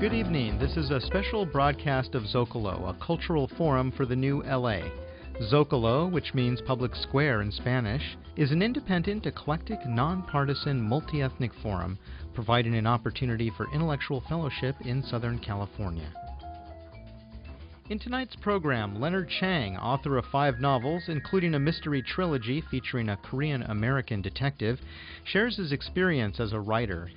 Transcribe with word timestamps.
Good 0.00 0.14
evening. 0.14 0.58
This 0.58 0.78
is 0.78 0.90
a 0.90 0.98
special 0.98 1.44
broadcast 1.44 2.14
of 2.14 2.22
Zocalo, 2.22 2.88
a 2.88 3.04
cultural 3.04 3.48
forum 3.58 3.92
for 3.92 4.06
the 4.06 4.16
new 4.16 4.42
LA. 4.44 4.80
Zocalo, 5.52 6.10
which 6.10 6.32
means 6.32 6.62
public 6.62 6.94
square 6.94 7.42
in 7.42 7.52
Spanish, 7.52 8.16
is 8.34 8.50
an 8.50 8.62
independent, 8.62 9.26
eclectic, 9.26 9.78
nonpartisan, 9.84 10.80
multi 10.80 11.20
ethnic 11.20 11.52
forum 11.62 11.98
providing 12.32 12.76
an 12.76 12.86
opportunity 12.86 13.52
for 13.54 13.70
intellectual 13.74 14.22
fellowship 14.26 14.74
in 14.86 15.02
Southern 15.02 15.38
California. 15.38 16.10
In 17.90 17.98
tonight's 17.98 18.36
program, 18.36 18.98
Leonard 18.98 19.28
Chang, 19.28 19.76
author 19.76 20.16
of 20.16 20.24
five 20.32 20.60
novels, 20.60 21.02
including 21.08 21.54
a 21.54 21.58
mystery 21.58 22.00
trilogy 22.00 22.62
featuring 22.70 23.10
a 23.10 23.18
Korean 23.18 23.64
American 23.64 24.22
detective, 24.22 24.80
shares 25.24 25.58
his 25.58 25.72
experience 25.72 26.40
as 26.40 26.54
a 26.54 26.60
writer, 26.60 27.10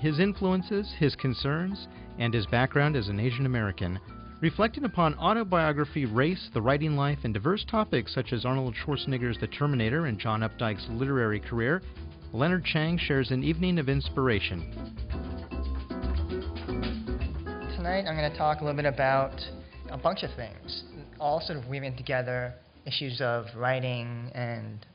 his 0.00 0.18
influences, 0.18 0.90
his 0.98 1.14
concerns, 1.14 1.86
and 2.18 2.32
his 2.32 2.46
background 2.46 2.96
as 2.96 3.08
an 3.08 3.20
Asian 3.20 3.44
American. 3.44 4.00
Reflecting 4.40 4.84
upon 4.84 5.14
autobiography, 5.18 6.06
race, 6.06 6.48
the 6.54 6.62
writing 6.62 6.96
life, 6.96 7.18
and 7.24 7.34
diverse 7.34 7.64
topics 7.70 8.14
such 8.14 8.32
as 8.32 8.46
Arnold 8.46 8.74
Schwarzenegger's 8.74 9.38
The 9.38 9.46
Terminator 9.46 10.06
and 10.06 10.18
John 10.18 10.40
Updike's 10.40 10.86
literary 10.88 11.38
career, 11.38 11.82
Leonard 12.32 12.64
Chang 12.64 12.96
shares 12.96 13.30
an 13.30 13.44
evening 13.44 13.78
of 13.78 13.90
inspiration. 13.90 14.72
Tonight 17.76 18.06
I'm 18.06 18.16
going 18.16 18.30
to 18.30 18.38
talk 18.38 18.62
a 18.62 18.64
little 18.64 18.80
bit 18.80 18.86
about 18.86 19.38
a 19.90 19.98
bunch 19.98 20.22
of 20.22 20.30
things, 20.34 20.84
all 21.18 21.42
sort 21.42 21.58
of 21.58 21.68
weaving 21.68 21.96
together 21.98 22.54
issues 22.86 23.20
of 23.20 23.44
writing 23.54 24.30
and 24.34 24.86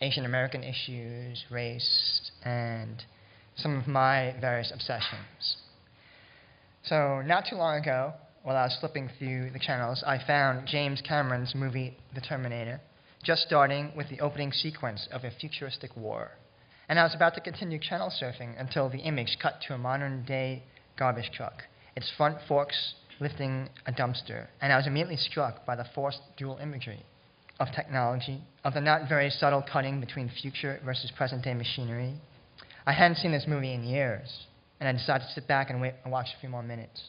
Asian 0.00 0.24
American 0.24 0.64
issues, 0.64 1.44
race, 1.50 2.30
and 2.44 3.04
some 3.56 3.78
of 3.78 3.86
my 3.86 4.34
various 4.40 4.72
obsessions. 4.72 5.56
So, 6.82 7.22
not 7.22 7.46
too 7.48 7.56
long 7.56 7.78
ago, 7.78 8.12
while 8.42 8.56
I 8.56 8.64
was 8.64 8.76
flipping 8.78 9.08
through 9.18 9.50
the 9.50 9.58
channels, 9.58 10.04
I 10.06 10.18
found 10.26 10.66
James 10.66 11.00
Cameron's 11.00 11.54
movie 11.54 11.96
The 12.14 12.20
Terminator, 12.20 12.80
just 13.22 13.42
starting 13.42 13.92
with 13.96 14.10
the 14.10 14.20
opening 14.20 14.52
sequence 14.52 15.08
of 15.10 15.24
a 15.24 15.30
futuristic 15.30 15.96
war. 15.96 16.32
And 16.88 16.98
I 16.98 17.04
was 17.04 17.14
about 17.14 17.34
to 17.36 17.40
continue 17.40 17.78
channel 17.78 18.10
surfing 18.10 18.60
until 18.60 18.90
the 18.90 18.98
image 18.98 19.38
cut 19.40 19.62
to 19.66 19.74
a 19.74 19.78
modern 19.78 20.24
day 20.26 20.62
garbage 20.98 21.30
truck, 21.34 21.62
its 21.96 22.12
front 22.16 22.36
forks 22.46 22.94
lifting 23.20 23.70
a 23.86 23.92
dumpster, 23.92 24.48
and 24.60 24.72
I 24.72 24.76
was 24.76 24.86
immediately 24.86 25.16
struck 25.16 25.64
by 25.64 25.76
the 25.76 25.86
forced 25.94 26.20
dual 26.36 26.58
imagery 26.60 27.04
of 27.60 27.68
technology, 27.74 28.42
of 28.64 28.74
the 28.74 28.80
not 28.80 29.08
very 29.08 29.30
subtle 29.30 29.62
cutting 29.62 30.00
between 30.00 30.28
future 30.28 30.80
versus 30.84 31.12
present 31.16 31.44
day 31.44 31.54
machinery. 31.54 32.14
I 32.86 32.92
hadn't 32.92 33.16
seen 33.16 33.32
this 33.32 33.46
movie 33.46 33.72
in 33.72 33.82
years, 33.82 34.46
and 34.78 34.88
I 34.88 34.92
decided 34.92 35.26
to 35.26 35.32
sit 35.32 35.48
back 35.48 35.70
and 35.70 35.80
wait 35.80 35.94
and 36.02 36.12
watch 36.12 36.28
a 36.36 36.40
few 36.40 36.50
more 36.50 36.62
minutes. 36.62 37.02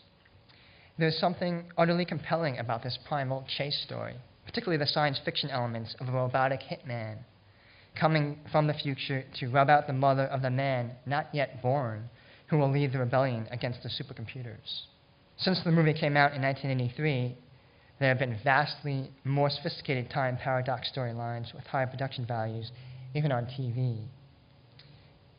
There's 0.97 1.17
something 1.17 1.65
utterly 1.77 2.05
compelling 2.05 2.57
about 2.57 2.81
this 2.81 2.97
primal 3.07 3.45
chase 3.57 3.81
story, 3.85 4.15
particularly 4.45 4.77
the 4.77 4.87
science 4.87 5.19
fiction 5.25 5.49
elements 5.49 5.95
of 5.99 6.07
a 6.07 6.11
robotic 6.11 6.61
hitman 6.61 7.17
coming 7.95 8.39
from 8.51 8.67
the 8.67 8.73
future 8.73 9.25
to 9.39 9.49
rub 9.49 9.69
out 9.69 9.87
the 9.87 9.93
mother 9.93 10.25
of 10.25 10.41
the 10.41 10.49
man 10.49 10.91
not 11.05 11.27
yet 11.33 11.61
born 11.61 12.09
who 12.47 12.57
will 12.57 12.71
lead 12.71 12.93
the 12.93 12.99
rebellion 12.99 13.47
against 13.51 13.81
the 13.83 13.89
supercomputers. 13.89 14.83
Since 15.37 15.61
the 15.63 15.71
movie 15.71 15.93
came 15.93 16.15
out 16.15 16.33
in 16.33 16.41
1983, 16.41 17.35
there 17.99 18.09
have 18.09 18.19
been 18.19 18.37
vastly 18.43 19.11
more 19.23 19.49
sophisticated 19.49 20.09
time 20.09 20.37
paradox 20.37 20.89
storylines 20.95 21.53
with 21.53 21.65
higher 21.65 21.87
production 21.87 22.25
values, 22.25 22.71
even 23.13 23.31
on 23.31 23.45
TV. 23.45 24.05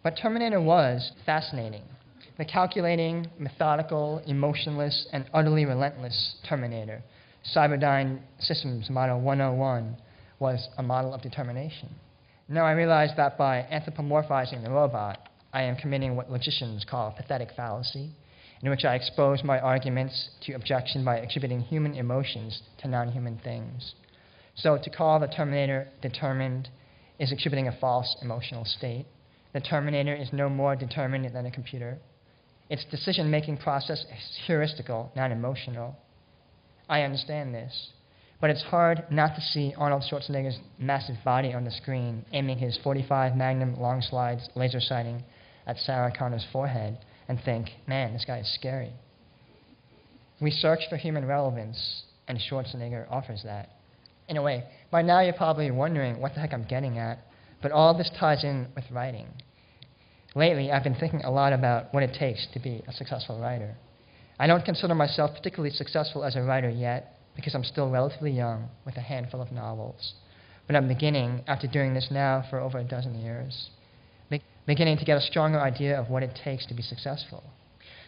But 0.06 0.16
Terminator 0.16 0.60
was 0.60 1.10
fascinating. 1.26 1.82
The 2.38 2.44
calculating, 2.44 3.26
methodical, 3.40 4.22
emotionless, 4.24 5.08
and 5.12 5.24
utterly 5.34 5.64
relentless 5.64 6.36
Terminator, 6.48 7.02
Cyberdyne 7.52 8.20
Systems 8.38 8.88
Model 8.88 9.20
101, 9.20 9.96
was 10.38 10.68
a 10.78 10.82
model 10.84 11.12
of 11.12 11.22
determination. 11.22 11.88
Now 12.48 12.64
I 12.64 12.70
realize 12.74 13.10
that 13.16 13.36
by 13.36 13.66
anthropomorphizing 13.72 14.62
the 14.62 14.70
robot, 14.70 15.28
I 15.52 15.62
am 15.62 15.74
committing 15.74 16.14
what 16.14 16.30
logicians 16.30 16.86
call 16.88 17.08
a 17.08 17.20
pathetic 17.20 17.48
fallacy 17.56 18.12
in 18.62 18.70
which 18.70 18.84
I 18.84 18.94
expose 18.94 19.42
my 19.42 19.58
arguments 19.58 20.28
to 20.42 20.52
objection 20.52 21.04
by 21.04 21.16
attributing 21.16 21.62
human 21.62 21.96
emotions 21.96 22.62
to 22.78 22.86
non 22.86 23.10
human 23.10 23.38
things. 23.38 23.96
So, 24.54 24.78
to 24.78 24.88
call 24.88 25.18
the 25.18 25.26
Terminator 25.26 25.88
determined 26.00 26.68
is 27.18 27.32
attributing 27.32 27.66
a 27.66 27.76
false 27.80 28.14
emotional 28.22 28.64
state. 28.64 29.06
The 29.56 29.62
Terminator 29.62 30.14
is 30.14 30.34
no 30.34 30.50
more 30.50 30.76
determined 30.76 31.34
than 31.34 31.46
a 31.46 31.50
computer. 31.50 31.96
Its 32.68 32.84
decision 32.90 33.30
making 33.30 33.56
process 33.56 34.04
is 34.04 34.38
heuristical, 34.46 35.16
not 35.16 35.32
emotional. 35.32 35.96
I 36.90 37.00
understand 37.00 37.54
this. 37.54 37.92
But 38.38 38.50
it's 38.50 38.64
hard 38.64 39.04
not 39.10 39.34
to 39.34 39.40
see 39.40 39.72
Arnold 39.78 40.02
Schwarzenegger's 40.02 40.58
massive 40.78 41.16
body 41.24 41.54
on 41.54 41.64
the 41.64 41.70
screen 41.70 42.26
aiming 42.34 42.58
his 42.58 42.78
45 42.84 43.34
Magnum 43.34 43.80
long 43.80 44.02
slides 44.02 44.46
laser 44.54 44.78
sighting 44.78 45.24
at 45.66 45.78
Sarah 45.78 46.12
Connor's 46.14 46.46
forehead 46.52 46.98
and 47.26 47.40
think, 47.42 47.70
man, 47.86 48.12
this 48.12 48.26
guy 48.26 48.40
is 48.40 48.54
scary. 48.56 48.92
We 50.38 50.50
search 50.50 50.80
for 50.90 50.98
human 50.98 51.24
relevance, 51.24 52.02
and 52.28 52.38
Schwarzenegger 52.38 53.10
offers 53.10 53.42
that. 53.44 53.70
In 54.28 54.36
a 54.36 54.42
way, 54.42 54.64
by 54.90 55.00
now 55.00 55.20
you're 55.20 55.32
probably 55.32 55.70
wondering 55.70 56.20
what 56.20 56.34
the 56.34 56.40
heck 56.40 56.52
I'm 56.52 56.66
getting 56.68 56.98
at, 56.98 57.20
but 57.62 57.72
all 57.72 57.96
this 57.96 58.10
ties 58.20 58.44
in 58.44 58.66
with 58.76 58.84
writing. 58.90 59.28
Lately, 60.36 60.70
I've 60.70 60.84
been 60.84 60.94
thinking 60.94 61.24
a 61.24 61.30
lot 61.30 61.52
about 61.52 61.92
what 61.92 62.04
it 62.04 62.14
takes 62.14 62.46
to 62.52 62.60
be 62.60 62.82
a 62.86 62.92
successful 62.92 63.40
writer. 63.40 63.74
I 64.38 64.46
don't 64.46 64.64
consider 64.64 64.94
myself 64.94 65.34
particularly 65.34 65.74
successful 65.74 66.22
as 66.22 66.36
a 66.36 66.42
writer 66.42 66.70
yet 66.70 67.16
because 67.34 67.56
I'm 67.56 67.64
still 67.64 67.90
relatively 67.90 68.30
young 68.30 68.68
with 68.84 68.96
a 68.96 69.00
handful 69.00 69.42
of 69.42 69.50
novels. 69.50 70.14
But 70.68 70.76
I'm 70.76 70.86
beginning, 70.86 71.42
after 71.48 71.66
doing 71.66 71.94
this 71.94 72.08
now 72.10 72.44
for 72.48 72.60
over 72.60 72.78
a 72.78 72.84
dozen 72.84 73.18
years 73.18 73.70
beginning 74.66 74.98
to 74.98 75.04
get 75.04 75.16
a 75.16 75.20
stronger 75.20 75.60
idea 75.60 75.98
of 75.98 76.10
what 76.10 76.22
it 76.22 76.38
takes 76.44 76.66
to 76.66 76.74
be 76.74 76.82
successful. 76.82 77.42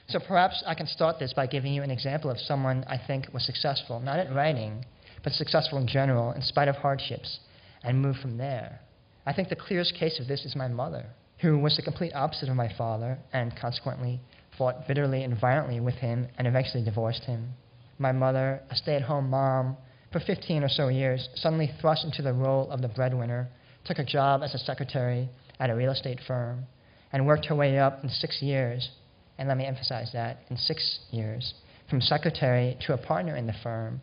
So 0.09 0.19
perhaps 0.19 0.63
I 0.67 0.75
can 0.75 0.87
start 0.87 1.19
this 1.19 1.33
by 1.33 1.47
giving 1.47 1.73
you 1.73 1.83
an 1.83 1.91
example 1.91 2.31
of 2.31 2.39
someone 2.39 2.85
I 2.89 2.99
think 2.99 3.33
was 3.33 3.45
successful, 3.45 4.01
not 4.01 4.19
at 4.19 4.35
writing, 4.35 4.85
but 5.23 5.33
successful 5.33 5.79
in 5.79 5.87
general, 5.87 6.33
in 6.33 6.43
spite 6.43 6.69
of 6.69 6.77
hardships, 6.77 7.39
and 7.83 8.01
move 8.01 8.17
from 8.17 8.39
there. 8.39 8.81
I 9.25 9.33
think 9.33 9.49
the 9.49 9.57
clearest 9.57 9.95
case 9.95 10.19
of 10.19 10.27
this 10.27 10.45
is 10.45 10.57
my 10.57 10.69
mother, 10.69 11.07
who 11.41 11.59
was 11.59 11.77
the 11.77 11.83
complete 11.83 12.15
opposite 12.15 12.49
of 12.49 12.57
my 12.57 12.73
father, 12.77 13.19
and 13.33 13.57
consequently 13.57 14.21
fought 14.57 14.89
bitterly 14.89 15.23
and 15.23 15.39
violently 15.41 15.81
with 15.81 15.95
him 15.95 16.27
and 16.37 16.47
eventually 16.47 16.85
divorced 16.85 17.25
him. 17.25 17.51
My 17.99 18.13
mother, 18.13 18.61
a 18.71 18.77
stay 18.77 18.97
at 18.97 19.03
home 19.03 19.31
mom, 19.31 19.77
for 20.13 20.21
15 20.21 20.65
or 20.65 20.69
so 20.69 20.89
years, 20.89 21.29
suddenly 21.35 21.71
thrust 21.81 22.05
into 22.05 22.23
the 22.23 22.33
role 22.33 22.71
of 22.71 22.83
the 22.83 22.89
breadwinner, 22.89 23.49
took 23.85 23.99
a 23.99 24.05
job 24.05 24.43
as 24.43 24.55
a 24.55 24.59
secretary, 24.59 25.29
at 25.61 25.71
a 25.71 25.75
real 25.75 25.93
estate 25.93 26.21
firm 26.27 26.67
and 27.13 27.27
worked 27.27 27.47
her 27.47 27.55
way 27.55 27.79
up 27.79 28.03
in 28.03 28.11
six 28.11 28.43
years, 28.43 28.91
and 29.39 29.49
let 29.49 29.57
me 29.57 29.67
emphasize 29.67 30.11
that, 30.13 30.39
in 30.51 30.57
six 30.57 31.01
years, 31.11 31.55
from 31.89 32.01
secretary 32.01 32.77
to 32.87 32.93
a 32.93 32.99
partner 32.99 33.37
in 33.37 33.47
the 33.47 33.55
firm, 33.63 34.01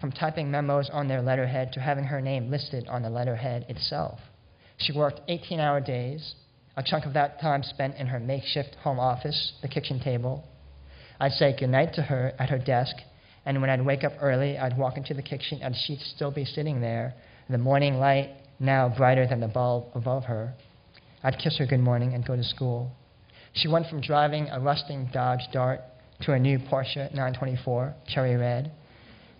from 0.00 0.12
typing 0.12 0.50
memos 0.50 0.90
on 0.92 1.08
their 1.08 1.22
letterhead 1.22 1.72
to 1.72 1.80
having 1.80 2.04
her 2.04 2.20
name 2.20 2.50
listed 2.50 2.86
on 2.88 3.02
the 3.02 3.10
letterhead 3.10 3.64
itself. 3.68 4.18
She 4.76 4.92
worked 4.92 5.20
18 5.28 5.60
hour 5.60 5.80
days, 5.80 6.34
a 6.76 6.82
chunk 6.82 7.04
of 7.04 7.14
that 7.14 7.40
time 7.40 7.62
spent 7.62 7.96
in 7.96 8.06
her 8.06 8.18
makeshift 8.18 8.76
home 8.76 8.98
office, 8.98 9.52
the 9.62 9.68
kitchen 9.68 10.00
table. 10.00 10.44
I'd 11.20 11.32
say 11.32 11.54
goodnight 11.58 11.94
to 11.94 12.02
her 12.02 12.32
at 12.38 12.50
her 12.50 12.58
desk, 12.58 12.96
and 13.44 13.60
when 13.60 13.70
I'd 13.70 13.84
wake 13.84 14.04
up 14.04 14.12
early, 14.20 14.56
I'd 14.56 14.78
walk 14.78 14.96
into 14.96 15.14
the 15.14 15.22
kitchen 15.22 15.60
and 15.62 15.74
she'd 15.76 16.00
still 16.00 16.30
be 16.30 16.44
sitting 16.44 16.80
there, 16.80 17.14
the 17.50 17.58
morning 17.58 17.98
light 17.98 18.30
now 18.58 18.88
brighter 18.88 19.26
than 19.26 19.40
the 19.40 19.48
bulb 19.48 19.86
above 19.94 20.24
her. 20.24 20.54
I'd 21.22 21.38
kiss 21.38 21.58
her 21.58 21.66
good 21.66 21.80
morning 21.80 22.14
and 22.14 22.24
go 22.24 22.36
to 22.36 22.44
school. 22.44 22.90
She 23.52 23.68
went 23.68 23.88
from 23.88 24.00
driving 24.00 24.48
a 24.48 24.60
rusting 24.60 25.10
Dodge 25.12 25.42
Dart 25.52 25.80
to 26.22 26.32
a 26.32 26.38
new 26.38 26.58
Porsche 26.58 27.12
924, 27.12 27.94
cherry 28.08 28.36
red. 28.36 28.72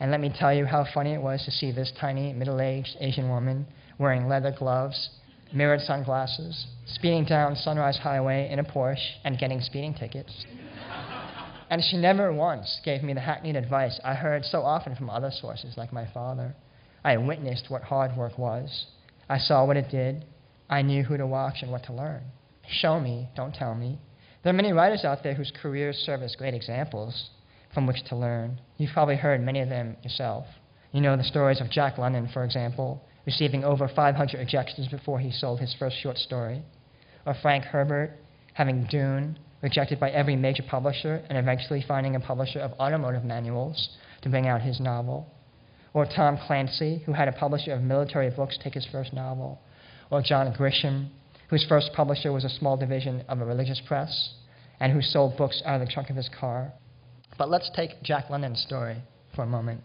And 0.00 0.10
let 0.10 0.20
me 0.20 0.34
tell 0.36 0.52
you 0.52 0.66
how 0.66 0.84
funny 0.92 1.14
it 1.14 1.22
was 1.22 1.44
to 1.44 1.50
see 1.50 1.72
this 1.72 1.92
tiny, 2.00 2.32
middle 2.32 2.60
aged 2.60 2.96
Asian 3.00 3.28
woman 3.28 3.66
wearing 3.98 4.28
leather 4.28 4.54
gloves, 4.56 5.10
mirrored 5.54 5.80
sunglasses, 5.80 6.66
speeding 6.86 7.24
down 7.24 7.56
Sunrise 7.56 7.98
Highway 7.98 8.50
in 8.50 8.58
a 8.58 8.64
Porsche 8.64 9.16
and 9.24 9.38
getting 9.38 9.60
speeding 9.60 9.94
tickets. 9.94 10.44
and 11.70 11.82
she 11.82 11.96
never 11.96 12.32
once 12.32 12.80
gave 12.84 13.02
me 13.02 13.12
the 13.12 13.20
hackneyed 13.20 13.56
advice 13.56 14.00
I 14.04 14.14
heard 14.14 14.44
so 14.44 14.62
often 14.62 14.94
from 14.94 15.10
other 15.10 15.30
sources, 15.30 15.76
like 15.76 15.92
my 15.92 16.06
father. 16.12 16.54
I 17.04 17.16
witnessed 17.16 17.66
what 17.68 17.82
hard 17.82 18.16
work 18.16 18.38
was. 18.38 18.86
I 19.28 19.38
saw 19.38 19.64
what 19.64 19.76
it 19.76 19.90
did, 19.90 20.24
I 20.68 20.82
knew 20.82 21.02
who 21.02 21.16
to 21.16 21.26
watch 21.26 21.62
and 21.62 21.70
what 21.70 21.84
to 21.84 21.92
learn. 21.92 22.22
Show 22.68 23.00
me, 23.00 23.28
don't 23.36 23.54
tell 23.54 23.74
me. 23.74 23.98
There 24.42 24.50
are 24.50 24.56
many 24.56 24.72
writers 24.72 25.04
out 25.04 25.22
there 25.22 25.34
whose 25.34 25.52
careers 25.60 25.96
serve 25.98 26.22
as 26.22 26.34
great 26.34 26.54
examples 26.54 27.30
from 27.74 27.86
which 27.86 28.02
to 28.08 28.16
learn. 28.16 28.60
You've 28.76 28.92
probably 28.92 29.16
heard 29.16 29.42
many 29.42 29.60
of 29.60 29.68
them 29.68 29.96
yourself. 30.02 30.46
You 30.92 31.00
know 31.00 31.16
the 31.16 31.24
stories 31.24 31.60
of 31.60 31.70
Jack 31.70 31.98
London, 31.98 32.28
for 32.32 32.44
example, 32.44 33.02
receiving 33.26 33.64
over 33.64 33.88
500 33.88 34.38
rejections 34.38 34.88
before 34.88 35.18
he 35.18 35.30
sold 35.30 35.60
his 35.60 35.74
first 35.78 35.96
short 36.02 36.18
story, 36.18 36.62
or 37.26 37.34
Frank 37.40 37.64
Herbert 37.64 38.18
having 38.54 38.86
Dune, 38.90 39.38
rejected 39.62 40.00
by 40.00 40.10
every 40.10 40.36
major 40.36 40.62
publisher, 40.68 41.22
and 41.28 41.38
eventually 41.38 41.84
finding 41.86 42.16
a 42.16 42.20
publisher 42.20 42.60
of 42.60 42.72
automotive 42.72 43.24
manuals 43.24 43.90
to 44.22 44.28
bring 44.28 44.46
out 44.46 44.60
his 44.60 44.80
novel. 44.80 45.32
Or 45.94 46.06
Tom 46.06 46.38
Clancy, 46.46 47.02
who 47.06 47.12
had 47.12 47.28
a 47.28 47.32
publisher 47.32 47.72
of 47.72 47.82
military 47.82 48.30
books 48.30 48.58
take 48.62 48.74
his 48.74 48.86
first 48.90 49.12
novel. 49.12 49.60
Or 50.10 50.22
John 50.22 50.52
Grisham, 50.52 51.08
whose 51.48 51.64
first 51.68 51.90
publisher 51.94 52.32
was 52.32 52.44
a 52.44 52.48
small 52.48 52.76
division 52.76 53.24
of 53.28 53.40
a 53.40 53.44
religious 53.44 53.80
press, 53.86 54.34
and 54.80 54.92
who 54.92 55.02
sold 55.02 55.36
books 55.36 55.62
out 55.64 55.80
of 55.80 55.86
the 55.86 55.92
trunk 55.92 56.10
of 56.10 56.16
his 56.16 56.28
car. 56.28 56.72
But 57.38 57.50
let's 57.50 57.70
take 57.74 58.02
Jack 58.02 58.30
London's 58.30 58.60
story 58.62 58.96
for 59.34 59.42
a 59.42 59.46
moment. 59.46 59.82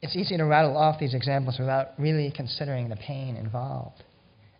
It's 0.00 0.14
easy 0.14 0.36
to 0.36 0.44
rattle 0.44 0.76
off 0.76 1.00
these 1.00 1.14
examples 1.14 1.58
without 1.58 1.98
really 1.98 2.30
considering 2.34 2.88
the 2.88 2.96
pain 2.96 3.36
involved. 3.36 4.02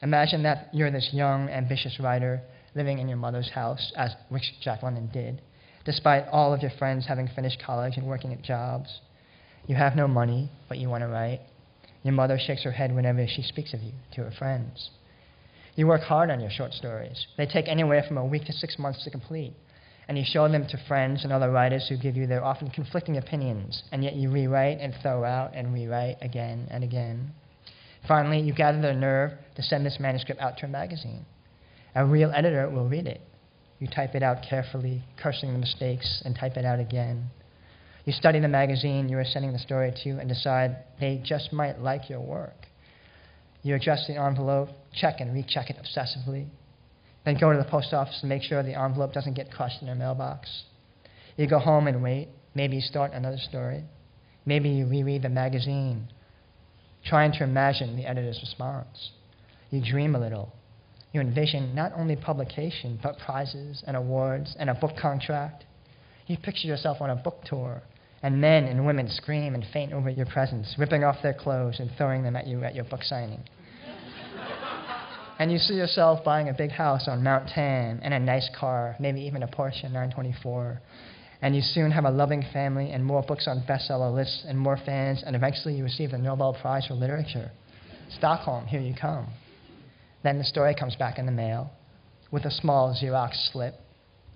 Imagine 0.02 0.43
that 0.43 0.69
you're 0.73 0.90
this 0.90 1.11
young, 1.12 1.49
ambitious 1.49 1.99
writer 2.00 2.40
living 2.75 2.99
in 2.99 3.08
your 3.08 3.19
mother's 3.19 3.50
house, 3.50 3.93
as 3.96 4.14
which 4.29 4.43
Jack 4.61 4.82
London 4.82 5.08
did, 5.12 5.40
despite 5.85 6.26
all 6.29 6.52
of 6.52 6.61
your 6.61 6.73
friends 6.79 7.06
having 7.06 7.29
finished 7.29 7.62
college 7.64 7.96
and 7.96 8.06
working 8.06 8.32
at 8.32 8.43
jobs. 8.43 9.00
You 9.67 9.76
have 9.76 9.96
no 9.96 10.08
money, 10.08 10.50
but 10.69 10.79
you 10.79 10.88
want 10.88 11.02
to 11.02 11.08
write. 11.08 11.40
Your 12.02 12.14
mother 12.14 12.38
shakes 12.38 12.64
her 12.64 12.73
head 12.73 12.94
whenever 12.94 13.26
she 13.26 13.43
speaks 13.43 13.75
of 13.75 13.82
you 13.82 13.93
to 14.14 14.25
her 14.25 14.32
friends. 14.38 14.90
You 15.76 15.87
work 15.87 16.02
hard 16.02 16.31
on 16.31 16.40
your 16.40 16.50
short 16.50 16.73
stories. 16.73 17.26
They 17.37 17.46
take 17.46 17.69
anywhere 17.69 18.05
from 18.06 18.19
a 18.19 18.26
week 18.26 18.44
to 18.46 18.52
six 18.52 18.79
months 18.79 19.05
to 19.05 19.11
complete. 19.11 19.55
And 20.08 20.16
you 20.16 20.25
show 20.26 20.49
them 20.49 20.66
to 20.69 20.78
friends 20.88 21.22
and 21.22 21.32
other 21.32 21.50
writers 21.50 21.87
who 21.88 21.99
give 21.99 22.16
you 22.16 22.26
their 22.26 22.43
often 22.43 22.70
conflicting 22.70 23.19
opinions, 23.19 23.82
and 23.93 24.02
yet 24.02 24.16
you 24.16 24.31
rewrite 24.31 24.78
and 24.81 24.94
throw 25.02 25.22
out 25.22 25.50
and 25.55 25.75
rewrite 25.75 26.16
again 26.22 26.66
and 26.70 26.82
again. 26.82 27.32
Finally, 28.06 28.40
you 28.40 28.55
gather 28.55 28.81
the 28.81 28.94
nerve 28.94 29.32
to 29.56 29.62
send 29.62 29.84
this 29.84 29.99
manuscript 30.00 30.40
out 30.40 30.56
to 30.58 30.66
a 30.66 30.69
magazine. 30.69 31.26
A 31.94 32.06
real 32.06 32.32
editor 32.34 32.70
will 32.70 32.88
read 32.88 33.06
it. 33.06 33.20
You 33.81 33.87
type 33.87 34.14
it 34.14 34.22
out 34.22 34.38
carefully, 34.49 35.02
cursing 35.16 35.52
the 35.52 35.58
mistakes, 35.58 36.22
and 36.25 36.34
type 36.34 36.56
it 36.56 36.64
out 36.64 36.81
again. 36.81 37.31
You 38.04 38.12
study 38.12 38.40
the 38.40 38.49
magazine 38.49 39.08
you 39.11 39.19
are 39.19 39.25
sending 39.25 39.52
the 39.52 39.58
story 39.58 39.93
to 40.04 40.11
and 40.19 40.28
decide 40.28 40.76
they 40.99 41.20
just 41.22 41.52
might 41.52 41.81
like 41.81 42.08
your 42.08 42.20
work. 42.20 42.66
You 43.62 43.75
address 43.75 44.06
the 44.06 44.14
envelope, 44.14 44.70
check 44.94 45.20
and 45.20 45.34
recheck 45.34 45.69
it 45.69 45.76
obsessively, 45.76 46.46
then 47.24 47.36
go 47.38 47.52
to 47.52 47.58
the 47.58 47.68
post 47.68 47.92
office 47.92 48.18
and 48.22 48.28
make 48.28 48.42
sure 48.42 48.62
the 48.62 48.78
envelope 48.78 49.12
doesn't 49.12 49.34
get 49.34 49.50
crushed 49.50 49.80
in 49.80 49.86
your 49.86 49.96
mailbox. 49.96 50.64
You 51.36 51.46
go 51.46 51.58
home 51.58 51.86
and 51.86 52.02
wait. 52.02 52.28
Maybe 52.54 52.76
you 52.76 52.82
start 52.82 53.12
another 53.12 53.38
story. 53.38 53.84
Maybe 54.46 54.70
you 54.70 54.86
reread 54.86 55.22
the 55.22 55.28
magazine, 55.28 56.08
trying 57.04 57.32
to 57.32 57.44
imagine 57.44 57.96
the 57.96 58.06
editor's 58.06 58.40
response. 58.40 59.10
You 59.70 59.82
dream 59.84 60.14
a 60.14 60.18
little. 60.18 60.54
You 61.12 61.20
envision 61.20 61.74
not 61.74 61.92
only 61.94 62.16
publication, 62.16 62.98
but 63.02 63.18
prizes 63.18 63.82
and 63.86 63.96
awards 63.96 64.56
and 64.58 64.70
a 64.70 64.74
book 64.74 64.96
contract. 65.00 65.64
You 66.26 66.36
picture 66.38 66.66
yourself 66.66 66.98
on 67.00 67.10
a 67.10 67.16
book 67.16 67.42
tour, 67.44 67.82
and 68.22 68.40
men 68.40 68.64
and 68.64 68.86
women 68.86 69.08
scream 69.10 69.54
and 69.54 69.64
faint 69.72 69.92
over 69.92 70.10
your 70.10 70.26
presence, 70.26 70.74
ripping 70.78 71.04
off 71.04 71.16
their 71.22 71.34
clothes 71.34 71.78
and 71.78 71.90
throwing 71.96 72.22
them 72.22 72.36
at 72.36 72.46
you 72.46 72.64
at 72.64 72.74
your 72.74 72.84
book 72.84 73.02
signing 73.02 73.42
and 75.38 75.52
you 75.52 75.58
see 75.58 75.75
yourself 75.75 76.25
buying 76.25 76.49
a 76.49 76.55
big 76.55 76.70
house 76.70 77.06
on 77.06 77.23
Mount 77.23 77.49
Tam 77.49 78.00
and 78.02 78.12
a 78.12 78.19
nice 78.19 78.50
car, 78.58 78.96
maybe 78.99 79.20
even 79.20 79.44
a 79.44 79.49
Porsche 79.49 79.85
924. 79.85 80.81
And 81.40 81.55
you 81.55 81.62
soon 81.62 81.93
have 81.93 82.05
a 82.05 82.11
loving 82.11 82.44
family 82.52 82.90
and 82.90 83.05
more 83.05 83.23
books 83.23 83.46
on 83.46 83.62
bestseller 83.69 84.12
lists 84.12 84.44
and 84.49 84.58
more 84.58 84.76
fans, 84.85 85.23
and 85.25 85.37
eventually 85.37 85.75
you 85.75 85.85
receive 85.85 86.11
the 86.11 86.19
Nobel 86.19 86.56
Prize 86.61 86.87
for 86.87 86.94
Literature. 86.94 87.52
Stockholm, 88.19 88.67
here 88.67 88.81
you 88.81 88.94
come. 89.00 89.29
Then 90.25 90.38
the 90.38 90.44
story 90.44 90.75
comes 90.75 90.96
back 90.96 91.19
in 91.19 91.26
the 91.26 91.32
mail 91.32 91.70
with 92.32 92.44
a 92.44 92.50
small 92.50 92.93
Xerox 93.00 93.52
slip. 93.52 93.75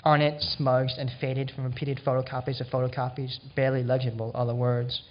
On 0.04 0.20
it, 0.20 0.40
smudged 0.56 0.94
and 0.98 1.10
faded 1.20 1.50
from 1.54 1.64
repeated 1.64 2.00
photocopies 2.06 2.60
of 2.60 2.68
photocopies, 2.68 3.38
barely 3.56 3.82
legible 3.82 4.30
are 4.34 4.46
the 4.46 4.54
words, 4.54 5.02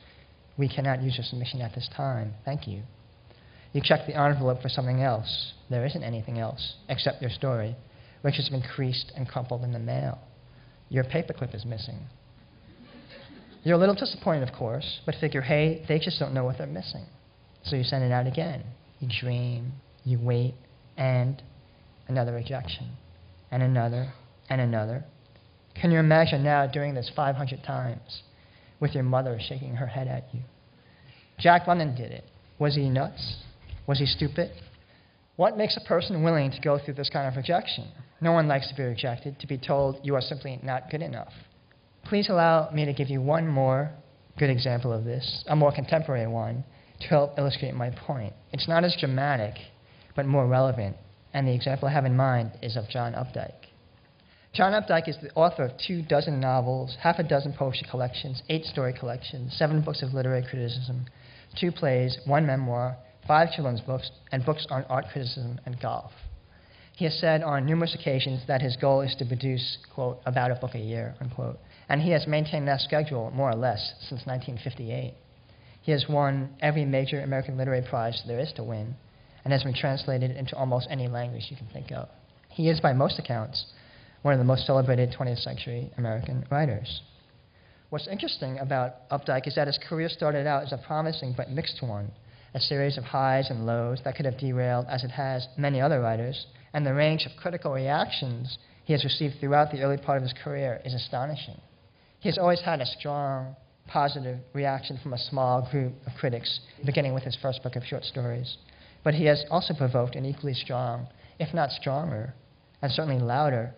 We 0.57 0.69
cannot 0.69 1.01
use 1.01 1.17
your 1.17 1.25
submission 1.25 1.61
at 1.61 1.73
this 1.73 1.89
time. 1.95 2.33
Thank 2.45 2.67
you. 2.67 2.83
You 3.73 3.81
check 3.83 4.05
the 4.05 4.19
envelope 4.19 4.61
for 4.61 4.69
something 4.69 5.01
else. 5.01 5.53
There 5.69 5.85
isn't 5.85 6.03
anything 6.03 6.39
else 6.39 6.75
except 6.89 7.21
your 7.21 7.31
story, 7.31 7.75
which 8.21 8.35
has 8.35 8.49
been 8.49 8.61
creased 8.61 9.11
and 9.15 9.27
crumpled 9.27 9.63
in 9.63 9.71
the 9.71 9.79
mail. 9.79 10.19
Your 10.89 11.03
paperclip 11.05 11.55
is 11.55 11.65
missing. 11.65 11.99
You're 13.63 13.75
a 13.75 13.79
little 13.79 13.95
disappointed, 13.95 14.47
of 14.47 14.53
course, 14.53 15.01
but 15.05 15.15
figure, 15.21 15.41
hey, 15.41 15.85
they 15.87 15.99
just 15.99 16.19
don't 16.19 16.33
know 16.33 16.43
what 16.43 16.57
they're 16.57 16.67
missing. 16.67 17.05
So 17.63 17.75
you 17.75 17.83
send 17.83 18.03
it 18.03 18.11
out 18.11 18.27
again. 18.27 18.63
You 18.99 19.07
dream, 19.21 19.73
you 20.03 20.19
wait, 20.19 20.55
and 20.97 21.41
another 22.07 22.33
rejection, 22.33 22.89
and 23.51 23.63
another, 23.63 24.13
and 24.49 24.59
another. 24.59 25.05
Can 25.79 25.91
you 25.91 25.99
imagine 25.99 26.43
now 26.43 26.67
doing 26.67 26.95
this 26.95 27.09
500 27.15 27.63
times 27.63 28.23
with 28.79 28.93
your 28.93 29.03
mother 29.03 29.39
shaking 29.39 29.75
her 29.75 29.87
head 29.87 30.07
at 30.07 30.25
you? 30.33 30.41
Jack 31.39 31.67
London 31.67 31.95
did 31.95 32.11
it. 32.11 32.25
Was 32.59 32.75
he 32.75 32.89
nuts? 32.89 33.37
Was 33.91 33.99
he 33.99 34.05
stupid? 34.05 34.51
What 35.35 35.57
makes 35.57 35.75
a 35.75 35.85
person 35.85 36.23
willing 36.23 36.49
to 36.51 36.61
go 36.61 36.79
through 36.79 36.93
this 36.93 37.09
kind 37.09 37.27
of 37.27 37.35
rejection? 37.35 37.91
No 38.21 38.31
one 38.31 38.47
likes 38.47 38.69
to 38.69 38.73
be 38.73 38.83
rejected, 38.83 39.37
to 39.41 39.47
be 39.47 39.57
told 39.57 39.99
you 40.01 40.15
are 40.15 40.21
simply 40.21 40.61
not 40.63 40.89
good 40.89 41.01
enough. 41.01 41.33
Please 42.05 42.29
allow 42.29 42.71
me 42.71 42.85
to 42.85 42.93
give 42.93 43.09
you 43.09 43.19
one 43.19 43.45
more 43.45 43.91
good 44.39 44.49
example 44.49 44.93
of 44.93 45.03
this, 45.03 45.43
a 45.47 45.57
more 45.57 45.73
contemporary 45.73 46.25
one, 46.25 46.63
to 47.01 47.07
help 47.07 47.37
illustrate 47.37 47.73
my 47.73 47.89
point. 47.89 48.31
It's 48.53 48.65
not 48.65 48.85
as 48.85 48.95
dramatic, 48.97 49.55
but 50.15 50.25
more 50.25 50.47
relevant, 50.47 50.95
and 51.33 51.45
the 51.45 51.53
example 51.53 51.89
I 51.89 51.91
have 51.91 52.05
in 52.05 52.15
mind 52.15 52.51
is 52.61 52.77
of 52.77 52.87
John 52.87 53.11
Updike. 53.11 53.65
John 54.53 54.71
Updike 54.71 55.09
is 55.09 55.17
the 55.21 55.33
author 55.33 55.65
of 55.65 55.71
two 55.85 56.01
dozen 56.01 56.39
novels, 56.39 56.95
half 57.01 57.19
a 57.19 57.23
dozen 57.23 57.51
poetry 57.51 57.85
collections, 57.91 58.41
eight 58.47 58.63
story 58.63 58.93
collections, 58.97 59.53
seven 59.57 59.81
books 59.81 60.01
of 60.01 60.13
literary 60.13 60.45
criticism, 60.49 61.07
two 61.59 61.73
plays, 61.73 62.17
one 62.25 62.45
memoir, 62.45 62.95
five 63.27 63.51
children's 63.51 63.81
books, 63.81 64.11
and 64.31 64.45
books 64.45 64.65
on 64.69 64.83
art 64.85 65.05
criticism 65.11 65.59
and 65.65 65.79
golf. 65.79 66.11
He 66.93 67.05
has 67.05 67.17
said 67.19 67.41
on 67.41 67.65
numerous 67.65 67.95
occasions 67.95 68.41
that 68.47 68.61
his 68.61 68.77
goal 68.77 69.01
is 69.01 69.15
to 69.15 69.25
produce, 69.25 69.77
quote, 69.93 70.19
about 70.25 70.51
a 70.51 70.55
book 70.55 70.75
a 70.75 70.79
year, 70.79 71.15
unquote. 71.19 71.57
And 71.89 72.01
he 72.01 72.11
has 72.11 72.27
maintained 72.27 72.67
that 72.67 72.81
schedule, 72.81 73.31
more 73.31 73.49
or 73.49 73.55
less, 73.55 73.93
since 74.01 74.25
1958. 74.25 75.13
He 75.81 75.91
has 75.91 76.05
won 76.07 76.49
every 76.59 76.85
major 76.85 77.21
American 77.21 77.57
literary 77.57 77.81
prize 77.87 78.21
there 78.27 78.39
is 78.39 78.53
to 78.53 78.63
win, 78.63 78.95
and 79.43 79.51
has 79.51 79.63
been 79.63 79.73
translated 79.73 80.31
into 80.31 80.55
almost 80.55 80.87
any 80.91 81.07
language 81.07 81.47
you 81.49 81.57
can 81.57 81.67
think 81.67 81.91
of. 81.91 82.07
He 82.49 82.69
is, 82.69 82.79
by 82.79 82.93
most 82.93 83.17
accounts, 83.17 83.65
one 84.21 84.33
of 84.33 84.39
the 84.39 84.45
most 84.45 84.67
celebrated 84.67 85.15
20th 85.17 85.39
century 85.39 85.91
American 85.97 86.45
writers. 86.51 87.01
What's 87.89 88.07
interesting 88.07 88.59
about 88.59 89.09
Updike 89.09 89.47
is 89.47 89.55
that 89.55 89.67
his 89.67 89.79
career 89.89 90.07
started 90.07 90.45
out 90.45 90.63
as 90.63 90.71
a 90.71 90.77
promising 90.77 91.33
but 91.35 91.49
mixed 91.49 91.81
one, 91.81 92.11
a 92.53 92.59
series 92.59 92.97
of 92.97 93.03
highs 93.03 93.49
and 93.49 93.65
lows 93.65 94.01
that 94.03 94.15
could 94.15 94.25
have 94.25 94.37
derailed, 94.37 94.85
as 94.89 95.03
it 95.03 95.11
has, 95.11 95.47
many 95.57 95.79
other 95.79 96.01
writers, 96.01 96.47
and 96.73 96.85
the 96.85 96.93
range 96.93 97.25
of 97.25 97.31
critical 97.41 97.71
reactions 97.71 98.57
he 98.83 98.93
has 98.93 99.03
received 99.03 99.35
throughout 99.39 99.71
the 99.71 99.81
early 99.81 99.97
part 99.97 100.17
of 100.17 100.23
his 100.23 100.33
career 100.43 100.81
is 100.83 100.93
astonishing. 100.93 101.59
He 102.19 102.29
has 102.29 102.37
always 102.37 102.61
had 102.61 102.81
a 102.81 102.85
strong, 102.85 103.55
positive 103.87 104.39
reaction 104.53 104.99
from 105.01 105.13
a 105.13 105.17
small 105.17 105.67
group 105.71 105.93
of 106.05 106.13
critics, 106.19 106.59
beginning 106.85 107.13
with 107.13 107.23
his 107.23 107.37
first 107.41 107.63
book 107.63 107.75
of 107.75 107.83
short 107.83 108.03
stories. 108.03 108.57
But 109.03 109.13
he 109.13 109.25
has 109.25 109.43
also 109.49 109.73
provoked 109.73 110.15
an 110.15 110.25
equally 110.25 110.53
strong, 110.53 111.07
if 111.39 111.53
not 111.53 111.71
stronger, 111.71 112.33
and 112.81 112.91
certainly 112.91 113.19
louder, 113.19 113.73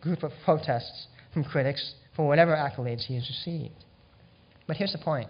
group 0.00 0.22
of 0.22 0.32
protests 0.44 1.06
from 1.32 1.44
critics 1.44 1.94
for 2.14 2.26
whatever 2.26 2.54
accolades 2.54 3.04
he 3.04 3.14
has 3.14 3.28
received. 3.28 3.84
But 4.66 4.76
here's 4.76 4.92
the 4.92 4.98
point 4.98 5.28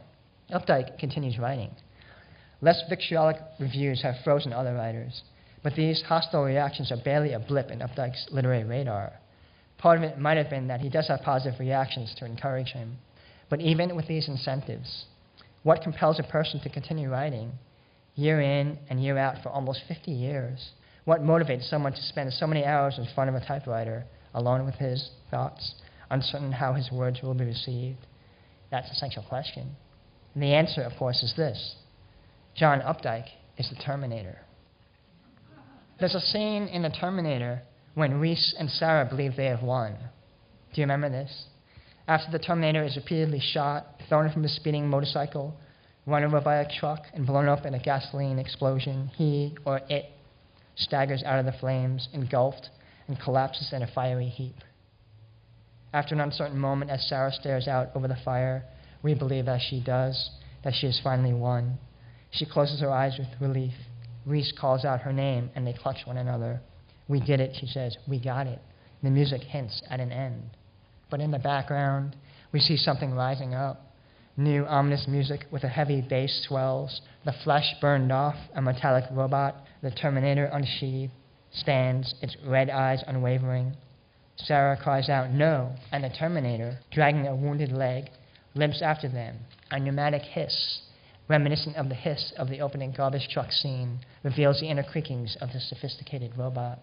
Updike 0.50 0.98
continues 0.98 1.38
writing. 1.38 1.70
Less 2.60 2.82
vitriolic 2.88 3.36
reviews 3.60 4.02
have 4.02 4.16
frozen 4.24 4.52
other 4.52 4.74
writers, 4.74 5.22
but 5.62 5.74
these 5.76 6.02
hostile 6.02 6.42
reactions 6.42 6.90
are 6.90 6.96
barely 6.96 7.32
a 7.32 7.38
blip 7.38 7.70
in 7.70 7.78
Updike's 7.78 8.26
literary 8.32 8.64
radar. 8.64 9.12
Part 9.78 9.98
of 9.98 10.04
it 10.04 10.18
might 10.18 10.36
have 10.36 10.50
been 10.50 10.66
that 10.66 10.80
he 10.80 10.88
does 10.88 11.06
have 11.06 11.20
positive 11.22 11.60
reactions 11.60 12.14
to 12.18 12.24
encourage 12.24 12.72
him. 12.72 12.98
But 13.48 13.60
even 13.60 13.94
with 13.94 14.08
these 14.08 14.28
incentives, 14.28 15.04
what 15.62 15.82
compels 15.82 16.18
a 16.18 16.24
person 16.24 16.60
to 16.60 16.68
continue 16.68 17.10
writing 17.10 17.52
year 18.16 18.40
in 18.40 18.76
and 18.90 19.02
year 19.02 19.16
out 19.16 19.42
for 19.42 19.50
almost 19.50 19.82
50 19.86 20.10
years? 20.10 20.70
What 21.04 21.22
motivates 21.22 21.70
someone 21.70 21.92
to 21.92 22.02
spend 22.02 22.32
so 22.32 22.46
many 22.48 22.64
hours 22.64 22.98
in 22.98 23.06
front 23.14 23.30
of 23.30 23.36
a 23.36 23.46
typewriter, 23.46 24.04
alone 24.34 24.66
with 24.66 24.74
his 24.74 25.10
thoughts, 25.30 25.74
uncertain 26.10 26.52
how 26.52 26.72
his 26.72 26.90
words 26.90 27.22
will 27.22 27.34
be 27.34 27.44
received? 27.44 27.98
That's 28.70 28.88
the 28.88 28.96
central 28.96 29.24
question. 29.24 29.76
And 30.34 30.42
the 30.42 30.54
answer, 30.54 30.82
of 30.82 30.92
course, 30.98 31.22
is 31.22 31.34
this 31.36 31.76
John 32.58 32.80
Updike 32.80 33.28
is 33.56 33.70
the 33.70 33.76
Terminator. 33.76 34.36
There's 36.00 36.16
a 36.16 36.20
scene 36.20 36.64
in 36.64 36.82
The 36.82 36.90
Terminator 36.90 37.62
when 37.94 38.18
Reese 38.18 38.52
and 38.58 38.68
Sarah 38.68 39.06
believe 39.08 39.36
they 39.36 39.44
have 39.44 39.62
won. 39.62 39.92
Do 39.92 40.80
you 40.80 40.82
remember 40.82 41.08
this? 41.08 41.44
After 42.08 42.32
the 42.32 42.40
Terminator 42.40 42.82
is 42.82 42.96
repeatedly 42.96 43.38
shot, 43.38 43.86
thrown 44.08 44.32
from 44.32 44.44
a 44.44 44.48
speeding 44.48 44.88
motorcycle, 44.88 45.54
run 46.04 46.24
over 46.24 46.40
by 46.40 46.56
a 46.56 46.78
truck, 46.80 47.02
and 47.14 47.24
blown 47.24 47.46
up 47.46 47.64
in 47.64 47.74
a 47.74 47.78
gasoline 47.78 48.40
explosion, 48.40 49.12
he 49.14 49.56
or 49.64 49.80
it 49.88 50.06
staggers 50.74 51.22
out 51.22 51.38
of 51.38 51.44
the 51.44 51.58
flames, 51.60 52.08
engulfed, 52.12 52.70
and 53.06 53.20
collapses 53.20 53.72
in 53.72 53.82
a 53.82 53.92
fiery 53.94 54.28
heap. 54.28 54.56
After 55.92 56.16
an 56.16 56.20
uncertain 56.20 56.58
moment, 56.58 56.90
as 56.90 57.08
Sarah 57.08 57.30
stares 57.30 57.68
out 57.68 57.90
over 57.94 58.08
the 58.08 58.18
fire, 58.24 58.64
we 59.04 59.14
believe, 59.14 59.46
as 59.46 59.62
she 59.62 59.80
does, 59.80 60.30
that 60.64 60.74
she 60.74 60.86
has 60.86 61.00
finally 61.04 61.32
won. 61.32 61.78
She 62.30 62.46
closes 62.46 62.80
her 62.80 62.90
eyes 62.90 63.18
with 63.18 63.28
relief. 63.40 63.74
Reese 64.26 64.52
calls 64.52 64.84
out 64.84 65.00
her 65.00 65.12
name, 65.12 65.50
and 65.54 65.66
they 65.66 65.72
clutch 65.72 66.06
one 66.06 66.18
another. 66.18 66.60
We 67.08 67.20
did 67.20 67.40
it, 67.40 67.56
she 67.58 67.66
says. 67.66 67.96
We 68.06 68.18
got 68.20 68.46
it. 68.46 68.60
The 69.02 69.10
music 69.10 69.42
hints 69.42 69.82
at 69.88 70.00
an 70.00 70.12
end. 70.12 70.50
But 71.10 71.20
in 71.20 71.30
the 71.30 71.38
background, 71.38 72.16
we 72.52 72.60
see 72.60 72.76
something 72.76 73.14
rising 73.14 73.54
up. 73.54 73.84
New 74.36 74.66
ominous 74.66 75.06
music 75.08 75.46
with 75.50 75.64
a 75.64 75.68
heavy 75.68 76.00
bass 76.00 76.44
swells. 76.46 77.00
The 77.24 77.32
flesh 77.44 77.74
burned 77.80 78.12
off, 78.12 78.36
a 78.54 78.62
metallic 78.62 79.04
robot, 79.10 79.56
the 79.82 79.90
Terminator 79.90 80.44
unsheathed, 80.44 81.12
stands, 81.50 82.14
its 82.20 82.36
red 82.46 82.70
eyes 82.70 83.02
unwavering. 83.06 83.76
Sarah 84.36 84.76
cries 84.76 85.08
out, 85.08 85.30
No! 85.30 85.74
And 85.90 86.04
the 86.04 86.10
Terminator, 86.10 86.78
dragging 86.92 87.26
a 87.26 87.34
wounded 87.34 87.72
leg, 87.72 88.10
limps 88.54 88.82
after 88.82 89.08
them. 89.08 89.38
A 89.70 89.80
pneumatic 89.80 90.22
hiss, 90.22 90.82
reminiscent 91.28 91.76
of 91.76 91.88
the 91.88 91.94
hiss 91.94 92.32
of 92.38 92.48
the 92.48 92.60
opening 92.60 92.92
garbage 92.96 93.28
truck 93.30 93.52
scene, 93.52 94.00
reveals 94.24 94.60
the 94.60 94.68
inner 94.68 94.82
creakings 94.82 95.36
of 95.40 95.52
the 95.52 95.60
sophisticated 95.60 96.32
robot. 96.36 96.78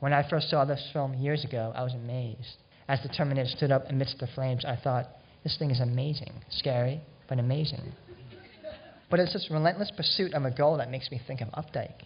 When 0.00 0.12
I 0.12 0.28
first 0.28 0.50
saw 0.50 0.64
this 0.64 0.90
film 0.92 1.14
years 1.14 1.44
ago, 1.44 1.72
I 1.74 1.82
was 1.82 1.94
amazed. 1.94 2.56
As 2.88 3.02
the 3.02 3.08
Terminator 3.08 3.48
stood 3.48 3.70
up 3.70 3.84
amidst 3.88 4.18
the 4.18 4.26
flames, 4.28 4.64
I 4.64 4.76
thought, 4.76 5.08
this 5.42 5.56
thing 5.58 5.70
is 5.70 5.80
amazing. 5.80 6.32
Scary, 6.50 7.00
but 7.28 7.38
amazing. 7.38 7.92
But 9.10 9.20
it's 9.20 9.32
this 9.32 9.48
relentless 9.50 9.92
pursuit 9.96 10.34
of 10.34 10.44
a 10.44 10.50
goal 10.50 10.78
that 10.78 10.90
makes 10.90 11.10
me 11.10 11.20
think 11.26 11.40
of 11.40 11.48
Updike. 11.48 12.02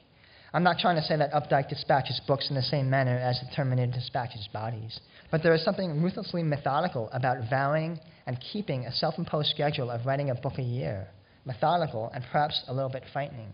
I'm 0.52 0.62
not 0.64 0.78
trying 0.78 0.96
to 0.96 1.02
say 1.02 1.16
that 1.16 1.32
Updike 1.32 1.68
dispatches 1.68 2.20
books 2.26 2.48
in 2.50 2.56
the 2.56 2.62
same 2.62 2.90
manner 2.90 3.16
as 3.16 3.40
the 3.40 3.54
Terminator 3.54 3.92
dispatches 3.92 4.48
bodies, 4.52 4.98
but 5.30 5.42
there 5.42 5.54
is 5.54 5.64
something 5.64 6.02
ruthlessly 6.02 6.42
methodical 6.42 7.08
about 7.12 7.48
vowing 7.48 8.00
and 8.26 8.38
keeping 8.52 8.84
a 8.84 8.92
self 8.92 9.16
imposed 9.16 9.50
schedule 9.50 9.90
of 9.90 10.06
writing 10.06 10.30
a 10.30 10.34
book 10.34 10.58
a 10.58 10.62
year. 10.62 11.06
Methodical 11.44 12.10
and 12.14 12.24
perhaps 12.30 12.62
a 12.68 12.74
little 12.74 12.90
bit 12.90 13.04
frightening. 13.12 13.48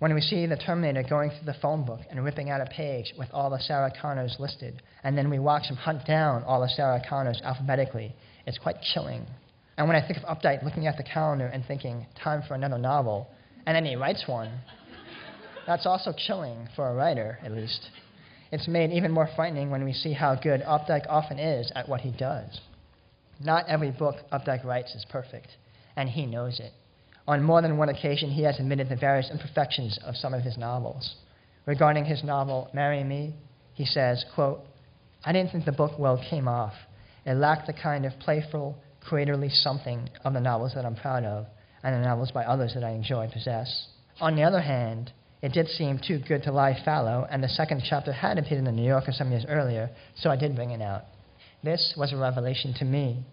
When 0.00 0.14
we 0.14 0.22
see 0.22 0.46
the 0.46 0.56
Terminator 0.56 1.06
going 1.06 1.30
through 1.30 1.52
the 1.52 1.58
phone 1.60 1.84
book 1.84 2.00
and 2.10 2.24
ripping 2.24 2.48
out 2.48 2.62
a 2.62 2.66
page 2.66 3.12
with 3.18 3.28
all 3.32 3.50
the 3.50 3.58
Sarah 3.58 3.92
Connors 4.00 4.36
listed, 4.38 4.82
and 5.04 5.16
then 5.16 5.28
we 5.28 5.38
watch 5.38 5.66
him 5.66 5.76
hunt 5.76 6.06
down 6.06 6.42
all 6.44 6.62
the 6.62 6.68
Sarah 6.68 7.02
Connors 7.06 7.40
alphabetically, 7.44 8.14
it's 8.46 8.58
quite 8.58 8.76
chilling. 8.94 9.26
And 9.76 9.86
when 9.86 9.96
I 9.96 10.06
think 10.06 10.18
of 10.18 10.24
Updike 10.24 10.64
looking 10.64 10.86
at 10.86 10.96
the 10.96 11.02
calendar 11.02 11.46
and 11.46 11.64
thinking, 11.64 12.06
time 12.22 12.42
for 12.48 12.54
another 12.54 12.78
novel, 12.78 13.28
and 13.66 13.76
then 13.76 13.84
he 13.84 13.94
writes 13.96 14.24
one, 14.26 14.50
that's 15.66 15.86
also 15.86 16.14
chilling 16.16 16.66
for 16.74 16.88
a 16.88 16.94
writer, 16.94 17.38
at 17.44 17.52
least. 17.52 17.90
It's 18.50 18.66
made 18.66 18.90
even 18.90 19.12
more 19.12 19.28
frightening 19.36 19.70
when 19.70 19.84
we 19.84 19.92
see 19.92 20.12
how 20.12 20.34
good 20.34 20.62
Updike 20.62 21.06
often 21.08 21.38
is 21.38 21.70
at 21.74 21.88
what 21.88 22.00
he 22.00 22.10
does. 22.10 22.60
Not 23.38 23.68
every 23.68 23.90
book 23.90 24.16
Updike 24.32 24.64
writes 24.64 24.94
is 24.94 25.04
perfect, 25.08 25.48
and 25.94 26.08
he 26.08 26.26
knows 26.26 26.58
it. 26.58 26.72
On 27.30 27.44
more 27.44 27.62
than 27.62 27.76
one 27.76 27.90
occasion, 27.90 28.28
he 28.28 28.42
has 28.42 28.58
admitted 28.58 28.88
the 28.88 28.96
various 28.96 29.30
imperfections 29.30 29.96
of 30.04 30.16
some 30.16 30.34
of 30.34 30.42
his 30.42 30.58
novels. 30.58 31.14
Regarding 31.64 32.04
his 32.04 32.24
novel, 32.24 32.68
Marry 32.74 33.04
Me, 33.04 33.36
he 33.72 33.84
says, 33.84 34.24
quote, 34.34 34.62
I 35.24 35.30
didn't 35.32 35.52
think 35.52 35.64
the 35.64 35.70
book 35.70 35.96
well 35.96 36.20
came 36.28 36.48
off. 36.48 36.72
It 37.24 37.34
lacked 37.34 37.68
the 37.68 37.72
kind 37.72 38.04
of 38.04 38.18
playful, 38.18 38.76
creatorly 39.08 39.48
something 39.48 40.08
of 40.24 40.32
the 40.32 40.40
novels 40.40 40.72
that 40.74 40.84
I'm 40.84 40.96
proud 40.96 41.22
of, 41.22 41.46
and 41.84 41.94
the 41.94 42.04
novels 42.04 42.32
by 42.32 42.42
others 42.42 42.74
that 42.74 42.82
I 42.82 42.90
enjoy 42.90 43.28
possess. 43.32 43.86
On 44.20 44.34
the 44.34 44.42
other 44.42 44.60
hand, 44.60 45.12
it 45.40 45.52
did 45.52 45.68
seem 45.68 46.00
too 46.04 46.18
good 46.26 46.42
to 46.42 46.52
lie 46.52 46.82
fallow, 46.84 47.28
and 47.30 47.44
the 47.44 47.48
second 47.48 47.84
chapter 47.88 48.10
had 48.10 48.38
appeared 48.38 48.58
in 48.58 48.64
the 48.64 48.72
New 48.72 48.88
Yorker 48.88 49.12
some 49.12 49.30
years 49.30 49.46
earlier, 49.48 49.88
so 50.16 50.30
I 50.30 50.36
did 50.36 50.56
bring 50.56 50.72
it 50.72 50.82
out. 50.82 51.04
This 51.62 51.94
was 51.96 52.12
a 52.12 52.16
revelation 52.16 52.74
to 52.80 52.84
me. 52.84 53.24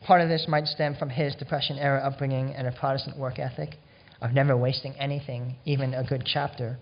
Part 0.00 0.20
of 0.20 0.28
this 0.28 0.46
might 0.48 0.66
stem 0.66 0.94
from 0.94 1.10
his 1.10 1.34
Depression 1.34 1.78
era 1.78 2.00
upbringing 2.00 2.54
and 2.54 2.66
a 2.66 2.72
Protestant 2.72 3.18
work 3.18 3.38
ethic 3.38 3.76
of 4.20 4.32
never 4.32 4.56
wasting 4.56 4.94
anything, 4.98 5.56
even 5.64 5.94
a 5.94 6.04
good 6.04 6.24
chapter. 6.24 6.78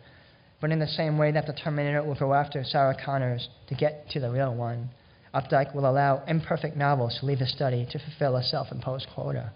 But 0.61 0.71
in 0.71 0.79
the 0.79 0.87
same 0.87 1.19
way 1.19 1.33
that 1.33 1.47
the 1.47 1.53
Terminator 1.53 2.03
will 2.03 2.15
go 2.15 2.35
after 2.35 2.65
Sarah 2.65 2.97
Connors 3.05 3.49
to 3.69 3.75
get 3.75 4.09
to 4.11 4.21
the 4.21 4.31
real 4.31 4.55
one, 4.55 4.91
Updike 5.35 5.75
will 5.75 5.89
allow 5.89 6.25
imperfect 6.27 6.77
novels 6.77 7.19
to 7.21 7.27
leave 7.27 7.41
the 7.41 7.47
study 7.47 7.87
to 7.91 7.99
fulfill 7.99 8.37
a 8.37 8.43
self 8.43 8.73
imposed 8.73 9.07
quota. 9.15 9.53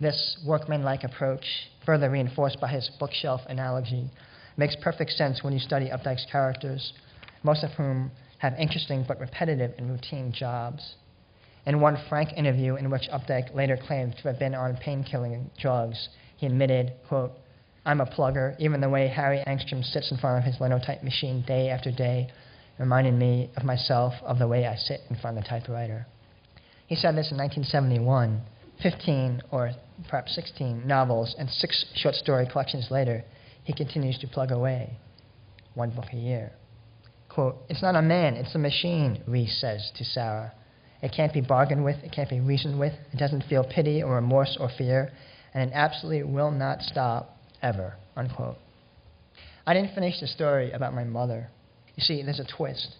This 0.00 0.36
workmanlike 0.44 1.04
approach, 1.04 1.44
further 1.86 2.10
reinforced 2.10 2.60
by 2.60 2.68
his 2.68 2.90
bookshelf 2.98 3.40
analogy, 3.48 4.10
makes 4.56 4.76
perfect 4.82 5.12
sense 5.12 5.42
when 5.42 5.52
you 5.52 5.60
study 5.60 5.88
Updike's 5.88 6.26
characters, 6.30 6.92
most 7.42 7.62
of 7.64 7.70
whom 7.72 8.10
have 8.38 8.54
interesting 8.58 9.04
but 9.06 9.20
repetitive 9.20 9.72
and 9.78 9.90
routine 9.90 10.32
jobs. 10.32 10.94
In 11.64 11.80
one 11.80 11.96
frank 12.08 12.32
interview 12.36 12.76
in 12.76 12.90
which 12.90 13.08
Updike 13.12 13.54
later 13.54 13.76
claimed 13.76 14.16
to 14.16 14.28
have 14.28 14.38
been 14.38 14.54
on 14.54 14.76
painkilling 14.76 15.50
drugs, 15.58 16.08
he 16.36 16.46
admitted, 16.46 16.92
quote, 17.08 17.32
I'm 17.84 18.00
a 18.00 18.06
plugger, 18.06 18.56
even 18.58 18.80
the 18.80 18.88
way 18.88 19.08
Harry 19.08 19.42
Angstrom 19.46 19.84
sits 19.84 20.10
in 20.10 20.18
front 20.18 20.38
of 20.38 20.44
his 20.44 20.60
linotype 20.60 21.02
machine 21.02 21.44
day 21.46 21.70
after 21.70 21.90
day 21.90 22.30
reminded 22.78 23.14
me 23.14 23.50
of 23.56 23.64
myself 23.64 24.14
of 24.22 24.38
the 24.38 24.48
way 24.48 24.66
I 24.66 24.76
sit 24.76 25.00
in 25.08 25.16
front 25.16 25.38
of 25.38 25.44
the 25.44 25.48
typewriter. 25.48 26.06
He 26.86 26.96
said 26.96 27.16
this 27.16 27.30
in 27.30 27.38
1971, 27.38 28.40
15 28.82 29.42
or 29.50 29.72
perhaps 30.08 30.34
16 30.34 30.86
novels 30.86 31.34
and 31.38 31.48
six 31.48 31.84
short 31.94 32.14
story 32.14 32.46
collections 32.50 32.88
later, 32.90 33.24
he 33.64 33.72
continues 33.72 34.18
to 34.18 34.26
plug 34.26 34.50
away, 34.50 34.98
one 35.74 35.90
book 35.90 36.06
a 36.12 36.16
year. 36.16 36.52
Quote, 37.28 37.56
It's 37.68 37.82
not 37.82 37.94
a 37.94 38.02
man, 38.02 38.34
it's 38.34 38.54
a 38.54 38.58
machine, 38.58 39.22
Reese 39.26 39.60
says 39.60 39.92
to 39.96 40.04
Sarah. 40.04 40.52
It 41.02 41.12
can't 41.12 41.32
be 41.32 41.40
bargained 41.40 41.84
with, 41.84 41.96
it 42.04 42.12
can't 42.12 42.30
be 42.30 42.40
reasoned 42.40 42.78
with, 42.78 42.92
it 43.12 43.18
doesn't 43.18 43.44
feel 43.44 43.64
pity 43.64 44.02
or 44.02 44.14
remorse 44.14 44.56
or 44.58 44.70
fear, 44.78 45.10
and 45.52 45.68
it 45.68 45.72
absolutely 45.74 46.22
will 46.22 46.50
not 46.50 46.80
stop, 46.82 47.36
ever. 47.60 47.94
Unquote. 48.16 48.56
I 49.66 49.74
didn't 49.74 49.94
finish 49.94 50.20
the 50.20 50.26
story 50.26 50.70
about 50.72 50.94
my 50.94 51.04
mother. 51.04 51.48
You 51.96 52.02
see, 52.02 52.22
there's 52.22 52.40
a 52.40 52.56
twist. 52.56 52.96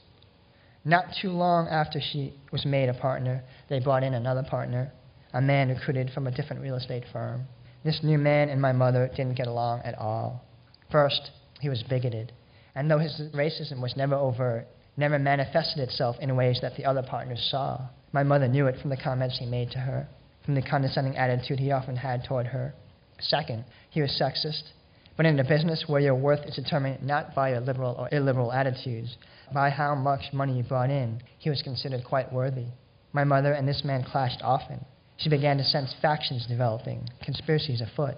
Not 0.85 1.05
too 1.21 1.31
long 1.31 1.69
after 1.69 2.01
she 2.01 2.35
was 2.51 2.65
made 2.67 2.89
a 2.89 2.95
partner, 2.95 3.45
they 3.69 3.79
brought 3.79 4.03
in 4.03 4.15
another 4.15 4.43
partner, 4.43 4.93
a 5.33 5.41
man 5.41 5.69
recruited 5.69 6.11
from 6.11 6.27
a 6.27 6.31
different 6.31 6.61
real 6.63 6.75
estate 6.75 7.05
firm. 7.13 7.47
This 7.85 8.01
new 8.03 8.19
man 8.19 8.49
and 8.49 8.61
my 8.61 8.73
mother 8.73 9.09
didn't 9.09 9.37
get 9.37 9.47
along 9.47 9.83
at 9.85 9.97
all. 9.97 10.43
First, 10.91 11.31
he 11.61 11.69
was 11.69 11.83
bigoted, 11.85 12.33
and 12.75 12.91
though 12.91 12.99
his 12.99 13.21
racism 13.33 13.81
was 13.81 13.97
never 13.97 14.15
overt, 14.15 14.67
never 14.97 15.19
manifested 15.19 15.79
itself 15.79 16.17
in 16.21 16.37
ways 16.37 16.59
that 16.63 16.77
the 16.77 16.85
other 16.85 17.03
partners 17.03 17.47
saw. 17.51 17.81
My 18.13 18.23
mother 18.23 18.49
knew 18.49 18.67
it 18.67 18.81
from 18.81 18.91
the 18.91 18.97
comments 18.97 19.39
he 19.39 19.47
made 19.47 19.71
to 19.71 19.79
her, 19.79 20.09
from 20.45 20.55
the 20.55 20.63
condescending 20.63 21.17
attitude 21.17 21.59
he 21.59 21.73
often 21.73 21.97
had 21.97 22.25
toward 22.25 22.47
her. 22.47 22.75
Second, 23.21 23.65
he 23.91 24.03
was 24.03 24.11
sexist, 24.11 24.63
but 25.17 25.27
in 25.27 25.39
a 25.39 25.45
business 25.45 25.85
where 25.87 26.01
your 26.01 26.15
worth 26.15 26.45
is 26.47 26.57
determined 26.57 27.03
not 27.03 27.35
by 27.35 27.51
your 27.51 27.61
liberal 27.61 27.95
or 27.99 28.09
illiberal 28.13 28.53
attitudes, 28.53 29.17
by 29.53 29.71
how 29.71 29.95
much 29.95 30.33
money 30.33 30.57
you 30.57 30.63
brought 30.63 30.91
in, 30.91 31.23
he 31.39 31.51
was 31.51 31.63
considered 31.63 32.05
quite 32.05 32.33
worthy. 32.33 32.67
My 33.13 33.25
mother 33.25 33.53
and 33.53 33.69
this 33.69 33.83
man 33.85 34.05
clashed 34.05 34.41
often. 34.43 34.85
She 35.19 35.29
began 35.29 35.59
to 35.59 35.65
sense 35.65 35.95
factions 36.01 36.47
developing, 36.47 37.09
conspiracies 37.23 37.81
afoot. 37.81 38.17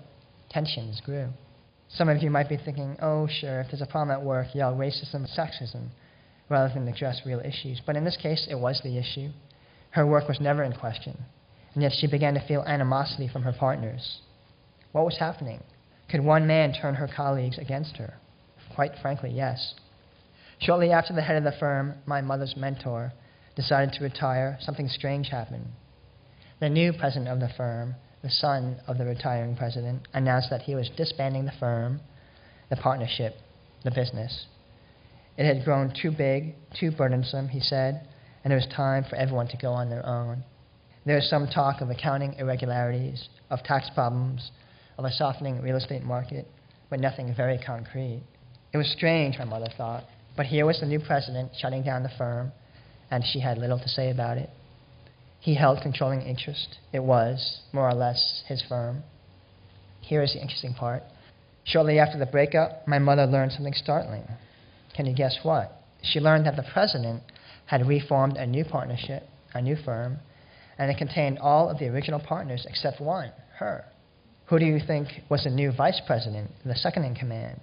Tensions 0.51 1.01
grew. 1.05 1.29
Some 1.89 2.09
of 2.09 2.23
you 2.23 2.31
might 2.31 2.49
be 2.49 2.57
thinking, 2.57 2.97
oh, 3.03 3.29
sure, 3.29 3.61
if 3.61 3.69
there's 3.71 3.83
a 3.83 3.87
problem 3.87 4.17
at 4.17 4.25
work, 4.25 4.49
yell 4.55 4.75
racism 4.75 5.27
sexism, 5.37 5.89
rather 6.49 6.73
than 6.73 6.89
address 6.89 7.23
real 7.25 7.41
issues. 7.41 7.81
But 7.85 7.97
in 7.97 8.05
this 8.05 8.17
case, 8.17 8.47
it 8.51 8.59
was 8.59 8.81
the 8.83 8.99
issue. 8.99 9.31
Her 9.91 10.07
work 10.07 10.29
was 10.29 10.41
never 10.41 10.63
in 10.63 10.73
question, 10.73 11.17
and 11.75 11.83
yet 11.83 11.93
she 11.93 12.07
began 12.07 12.35
to 12.35 12.47
feel 12.47 12.63
animosity 12.63 13.29
from 13.29 13.43
her 13.43 13.53
partners. 13.53 14.21
What 14.93 15.05
was 15.05 15.19
happening? 15.19 15.63
Could 16.11 16.25
one 16.25 16.47
man 16.47 16.73
turn 16.73 16.97
her 16.97 17.09
colleagues 17.09 17.59
against 17.59 17.97
her? 17.97 18.15
Quite 18.75 18.93
frankly, 19.01 19.31
yes. 19.31 19.75
Shortly 20.61 20.91
after 20.91 21.13
the 21.13 21.23
head 21.23 21.37
of 21.37 21.45
the 21.45 21.59
firm, 21.59 21.95
my 22.07 22.21
mother's 22.21 22.57
mentor, 22.57 23.13
decided 23.57 23.95
to 23.95 24.05
retire, 24.05 24.59
something 24.61 24.89
strange 24.89 25.29
happened. 25.29 25.67
The 26.61 26.69
new 26.69 26.93
president 26.93 27.29
of 27.29 27.41
the 27.41 27.55
firm, 27.57 27.95
the 28.23 28.31
son 28.31 28.81
of 28.87 28.99
the 28.99 29.05
retiring 29.05 29.57
president, 29.57 30.09
announced 30.13 30.51
that 30.51 30.63
he 30.63 30.75
was 30.75 30.91
disbanding 30.97 31.45
the 31.45 31.53
firm, 31.59 32.01
the 32.71 32.77
partnership, 32.77 33.35
the 33.85 33.91
business. 33.91 34.47
It 35.37 35.47
had 35.47 35.65
grown 35.65 35.93
too 36.01 36.11
big, 36.11 36.55
too 36.79 36.91
burdensome, 36.93 37.49
he 37.49 37.61
said, 37.61 38.07
and 38.45 38.53
it 38.53 38.57
was 38.57 38.67
time 38.75 39.05
for 39.09 39.17
everyone 39.17 39.49
to 39.49 39.57
go 39.57 39.73
on 39.73 39.91
their 39.91 40.07
own. 40.07 40.45
There 41.07 41.17
was 41.17 41.29
some 41.29 41.49
talk 41.49 41.81
of 41.81 41.91
accounting 41.91 42.35
irregularities, 42.35 43.29
of 43.51 43.63
tax 43.63 43.91
problems, 43.95 44.51
of 44.97 45.05
a 45.05 45.11
softening 45.11 45.61
real 45.61 45.77
estate 45.77 46.03
market, 46.03 46.47
but 46.89 47.01
nothing 47.01 47.35
very 47.35 47.59
concrete. 47.59 48.23
It 48.73 48.79
was 48.79 48.89
strange, 48.97 49.39
my 49.39 49.45
mother 49.45 49.69
thought, 49.77 50.05
but 50.37 50.47
here 50.47 50.67
was 50.67 50.81
the 50.81 50.87
new 50.87 51.01
president 51.01 51.53
shutting 51.61 51.83
down 51.83 52.03
the 52.03 52.11
firm, 52.17 52.53
and 53.11 53.25
she 53.25 53.41
had 53.41 53.59
little 53.59 53.79
to 53.79 53.89
say 53.89 54.11
about 54.11 54.39
it. 54.39 54.51
He 55.41 55.55
held 55.55 55.83
controlling 55.83 56.23
interest. 56.23 56.79
It 56.93 57.03
was, 57.03 57.61
more 57.73 57.89
or 57.89 57.95
less, 57.95 58.43
his 58.47 58.63
firm. 58.69 59.03
Here 60.01 60.23
is 60.23 60.33
the 60.33 60.41
interesting 60.41 60.75
part. 60.75 61.03
Shortly 61.65 61.99
after 61.99 62.19
the 62.19 62.27
breakup, 62.27 62.87
my 62.89 62.99
mother 62.99 63.27
learned 63.27 63.53
something 63.53 63.75
startling. 63.75 64.25
Can 64.95 65.07
you 65.07 65.15
guess 65.15 65.39
what? 65.43 65.83
She 66.03 66.21
learned 66.21 66.47
that 66.47 66.57
the 66.57 66.65
president 66.73 67.23
had 67.67 67.87
reformed 67.87 68.37
a 68.37 68.47
new 68.47 68.65
partnership, 68.65 69.29
a 69.53 69.61
new 69.61 69.77
firm, 69.77 70.19
and 70.79 70.91
it 70.91 70.99
contained 70.99 71.39
all 71.39 71.69
of 71.69 71.79
the 71.79 71.89
original 71.89 72.21
partners 72.21 72.67
except 72.69 73.01
one, 73.01 73.33
her. 73.59 73.85
Who 74.47 74.59
do 74.59 74.65
you 74.67 74.79
think 74.87 75.09
was 75.29 75.45
the 75.45 75.51
new 75.51 75.73
vice 75.73 76.01
president, 76.07 76.51
the 76.65 76.77
second 76.77 77.05
in 77.05 77.15
command? 77.15 77.61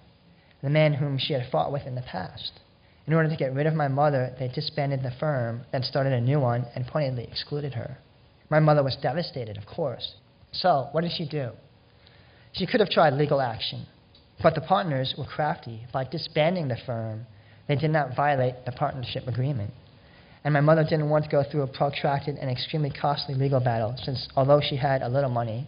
The 0.63 0.69
man 0.69 0.93
whom 0.93 1.17
she 1.17 1.33
had 1.33 1.49
fought 1.51 1.71
with 1.71 1.85
in 1.85 1.95
the 1.95 2.01
past. 2.01 2.59
In 3.07 3.13
order 3.13 3.29
to 3.29 3.35
get 3.35 3.53
rid 3.53 3.67
of 3.67 3.73
my 3.73 3.87
mother, 3.87 4.35
they 4.39 4.47
disbanded 4.47 5.01
the 5.01 5.11
firm, 5.19 5.61
then 5.71 5.83
started 5.83 6.13
a 6.13 6.21
new 6.21 6.39
one, 6.39 6.65
and 6.75 6.85
pointedly 6.85 7.23
excluded 7.23 7.73
her. 7.73 7.97
My 8.49 8.59
mother 8.59 8.83
was 8.83 8.97
devastated, 9.01 9.57
of 9.57 9.65
course. 9.65 10.15
So, 10.51 10.89
what 10.91 11.01
did 11.01 11.11
she 11.13 11.27
do? 11.27 11.51
She 12.53 12.67
could 12.67 12.79
have 12.79 12.89
tried 12.89 13.13
legal 13.13 13.41
action, 13.41 13.85
but 14.43 14.55
the 14.55 14.61
partners 14.61 15.13
were 15.17 15.25
crafty. 15.25 15.85
By 15.93 16.03
disbanding 16.05 16.67
the 16.67 16.77
firm, 16.85 17.25
they 17.67 17.75
did 17.75 17.91
not 17.91 18.15
violate 18.15 18.65
the 18.65 18.71
partnership 18.71 19.27
agreement. 19.27 19.71
And 20.43 20.53
my 20.53 20.61
mother 20.61 20.83
didn't 20.83 21.09
want 21.09 21.25
to 21.25 21.29
go 21.29 21.43
through 21.43 21.61
a 21.61 21.67
protracted 21.67 22.37
and 22.37 22.49
extremely 22.49 22.89
costly 22.89 23.35
legal 23.35 23.59
battle, 23.59 23.95
since 24.03 24.27
although 24.35 24.61
she 24.61 24.75
had 24.75 25.01
a 25.01 25.09
little 25.09 25.29
money, 25.29 25.67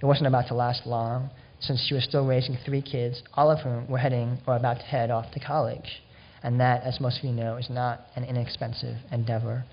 it 0.00 0.06
wasn't 0.06 0.28
about 0.28 0.46
to 0.48 0.54
last 0.54 0.86
long, 0.86 1.30
since 1.58 1.84
she 1.86 1.94
was 1.94 2.04
still 2.04 2.26
raising 2.26 2.56
three 2.64 2.80
kids, 2.80 3.22
all 3.34 3.50
of 3.50 3.58
whom 3.60 3.86
were 3.88 3.98
heading 3.98 4.38
or 4.46 4.56
about 4.56 4.78
to 4.78 4.84
head 4.84 5.10
off 5.10 5.30
to 5.32 5.40
college. 5.40 6.02
And 6.42 6.58
that, 6.60 6.84
as 6.84 7.00
most 7.00 7.18
of 7.18 7.24
you 7.24 7.32
know, 7.32 7.56
is 7.56 7.68
not 7.68 8.00
an 8.16 8.24
inexpensive 8.24 8.96
endeavor. 9.12 9.64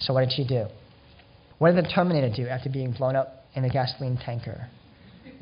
So, 0.00 0.14
what 0.14 0.22
did 0.22 0.32
she 0.32 0.44
do? 0.44 0.66
What 1.58 1.74
did 1.74 1.84
the 1.84 1.88
Terminator 1.88 2.34
do 2.34 2.48
after 2.48 2.68
being 2.68 2.90
blown 2.90 3.14
up 3.14 3.44
in 3.54 3.64
a 3.64 3.68
gasoline 3.68 4.16
tanker? 4.16 4.68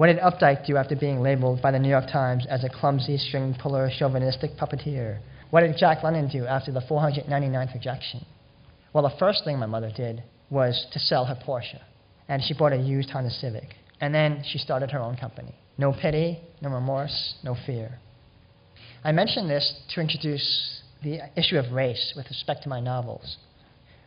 What 0.00 0.06
did 0.06 0.16
Updike 0.20 0.64
do 0.64 0.78
after 0.78 0.96
being 0.96 1.20
labeled 1.20 1.60
by 1.60 1.72
the 1.72 1.78
New 1.78 1.90
York 1.90 2.06
Times 2.10 2.46
as 2.48 2.64
a 2.64 2.70
clumsy, 2.70 3.18
string 3.18 3.54
puller, 3.60 3.90
chauvinistic 3.98 4.52
puppeteer? 4.56 5.18
What 5.50 5.60
did 5.60 5.76
Jack 5.76 6.02
London 6.02 6.26
do 6.26 6.46
after 6.46 6.72
the 6.72 6.80
499th 6.80 7.74
rejection? 7.74 8.24
Well, 8.94 9.02
the 9.02 9.14
first 9.18 9.44
thing 9.44 9.58
my 9.58 9.66
mother 9.66 9.92
did 9.94 10.22
was 10.48 10.86
to 10.94 10.98
sell 10.98 11.26
her 11.26 11.34
Porsche, 11.46 11.80
and 12.28 12.42
she 12.42 12.54
bought 12.54 12.72
a 12.72 12.78
used 12.78 13.10
Honda 13.10 13.28
Civic. 13.28 13.74
And 14.00 14.14
then 14.14 14.42
she 14.42 14.56
started 14.56 14.90
her 14.90 15.00
own 15.00 15.18
company. 15.18 15.54
No 15.76 15.92
pity, 15.92 16.40
no 16.62 16.70
remorse, 16.70 17.34
no 17.44 17.54
fear. 17.66 17.98
I 19.04 19.12
mention 19.12 19.48
this 19.48 19.82
to 19.90 20.00
introduce 20.00 20.80
the 21.04 21.18
issue 21.36 21.58
of 21.58 21.72
race 21.72 22.14
with 22.16 22.24
respect 22.30 22.62
to 22.62 22.70
my 22.70 22.80
novels. 22.80 23.36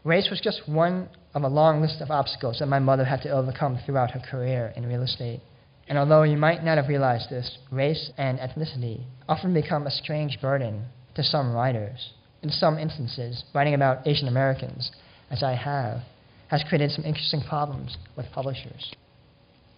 Race 0.03 0.29
was 0.31 0.41
just 0.41 0.67
one 0.67 1.09
of 1.35 1.43
a 1.43 1.47
long 1.47 1.81
list 1.81 2.01
of 2.01 2.09
obstacles 2.09 2.57
that 2.57 2.67
my 2.67 2.79
mother 2.79 3.05
had 3.05 3.21
to 3.21 3.29
overcome 3.29 3.77
throughout 3.85 4.09
her 4.09 4.21
career 4.31 4.73
in 4.75 4.87
real 4.87 5.03
estate. 5.03 5.39
And 5.87 5.97
although 5.97 6.23
you 6.23 6.37
might 6.37 6.63
not 6.63 6.77
have 6.77 6.87
realized 6.87 7.29
this, 7.29 7.57
race 7.71 8.11
and 8.17 8.39
ethnicity 8.39 9.03
often 9.27 9.53
become 9.53 9.85
a 9.85 9.91
strange 9.91 10.39
burden 10.41 10.85
to 11.15 11.23
some 11.23 11.53
writers. 11.53 12.11
In 12.41 12.49
some 12.49 12.77
instances, 12.77 13.43
writing 13.53 13.73
about 13.73 14.07
Asian 14.07 14.27
Americans, 14.27 14.91
as 15.29 15.43
I 15.43 15.53
have, 15.53 16.01
has 16.47 16.63
created 16.67 16.91
some 16.91 17.05
interesting 17.05 17.41
problems 17.41 17.97
with 18.15 18.31
publishers. 18.31 18.93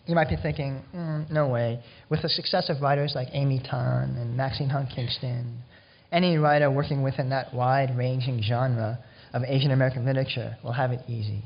You 0.05 0.13
might 0.13 0.29
be 0.29 0.35
thinking, 0.35 0.83
mm, 0.93 1.29
no 1.31 1.47
way. 1.47 1.81
With 2.09 2.21
the 2.21 2.29
success 2.29 2.69
of 2.69 2.81
writers 2.81 3.13
like 3.15 3.29
Amy 3.31 3.59
Tan 3.59 4.15
and 4.17 4.37
Maxine 4.37 4.69
Hong 4.69 4.87
Kingston, 4.87 5.63
any 6.11 6.37
writer 6.37 6.69
working 6.69 7.01
within 7.01 7.29
that 7.29 7.53
wide 7.53 7.97
ranging 7.97 8.41
genre 8.41 8.99
of 9.33 9.43
Asian 9.47 9.71
American 9.71 10.05
literature 10.05 10.57
will 10.63 10.73
have 10.73 10.91
it 10.91 11.01
easy. 11.07 11.43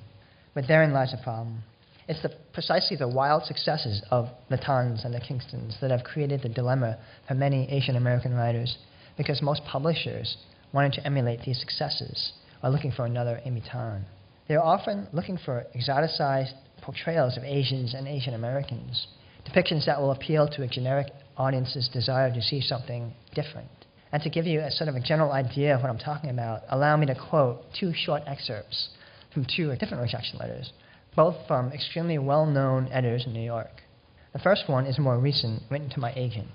But 0.54 0.68
therein 0.68 0.92
lies 0.92 1.12
the 1.12 1.18
problem. 1.24 1.63
It's 2.10 2.24
the, 2.24 2.32
precisely 2.54 2.98
the 2.98 3.08
wild 3.08 3.44
successes 3.44 4.01
of 4.10 4.30
the 4.50 4.58
Tans 4.58 5.06
and 5.06 5.13
the 5.13 5.20
Kingstons 5.20 5.80
that 5.80 5.92
have 5.92 6.04
created 6.04 6.42
the 6.42 6.50
dilemma 6.50 6.98
for 7.28 7.36
many 7.36 7.70
Asian 7.70 7.96
American 7.96 8.34
writers 8.34 8.80
because 9.16 9.44
most 9.44 9.63
publishers 9.66 10.36
wanting 10.74 10.94
to 10.94 11.06
emulate 11.06 11.42
these 11.46 11.60
successes 11.60 12.33
are 12.64 12.72
looking 12.72 12.92
for 12.92 13.05
another 13.05 13.40
Amy 13.46 13.62
Tan. 13.62 14.05
They're 14.48 14.64
often 14.64 15.07
looking 15.14 15.38
for 15.38 15.68
exoticized 15.77 16.53
portrayals 16.81 17.38
of 17.38 17.44
Asians 17.44 17.94
and 17.94 18.07
Asian 18.07 18.33
Americans, 18.33 19.05
depictions 19.48 19.86
that 19.86 20.01
will 20.01 20.10
appeal 20.10 20.48
to 20.48 20.64
a 20.64 20.68
generic 20.68 21.12
audience's 21.38 21.88
desire 21.90 22.33
to 22.33 22.42
see 22.42 22.60
something 22.60 23.14
different. 23.36 23.70
And 24.12 24.24
to 24.24 24.31
give 24.31 24.48
you 24.48 24.62
a 24.62 24.72
sort 24.72 24.88
of 24.88 24.96
a 24.96 25.00
general 25.00 25.31
idea 25.31 25.75
of 25.75 25.83
what 25.83 25.92
I'm 25.92 26.00
talking 26.00 26.31
about, 26.31 26.64
allow 26.70 26.98
me 26.98 27.05
to 27.05 27.16
quote 27.29 27.62
two 27.79 27.94
short 27.94 28.24
excerpts 28.25 28.90
from 29.31 29.46
two 29.46 29.75
different 29.75 30.01
rejection 30.01 30.40
letters, 30.40 30.74
both 31.15 31.35
from 31.48 31.72
extremely 31.72 32.17
well 32.17 32.45
known 32.45 32.89
editors 32.91 33.25
in 33.25 33.33
New 33.33 33.43
York. 33.45 33.81
The 34.33 34.39
first 34.39 34.67
one 34.67 34.85
is 34.85 35.00
more 35.00 35.17
recent, 35.17 35.63
written 35.69 35.89
to 35.91 36.00
my 36.00 36.13
agent. 36.15 36.48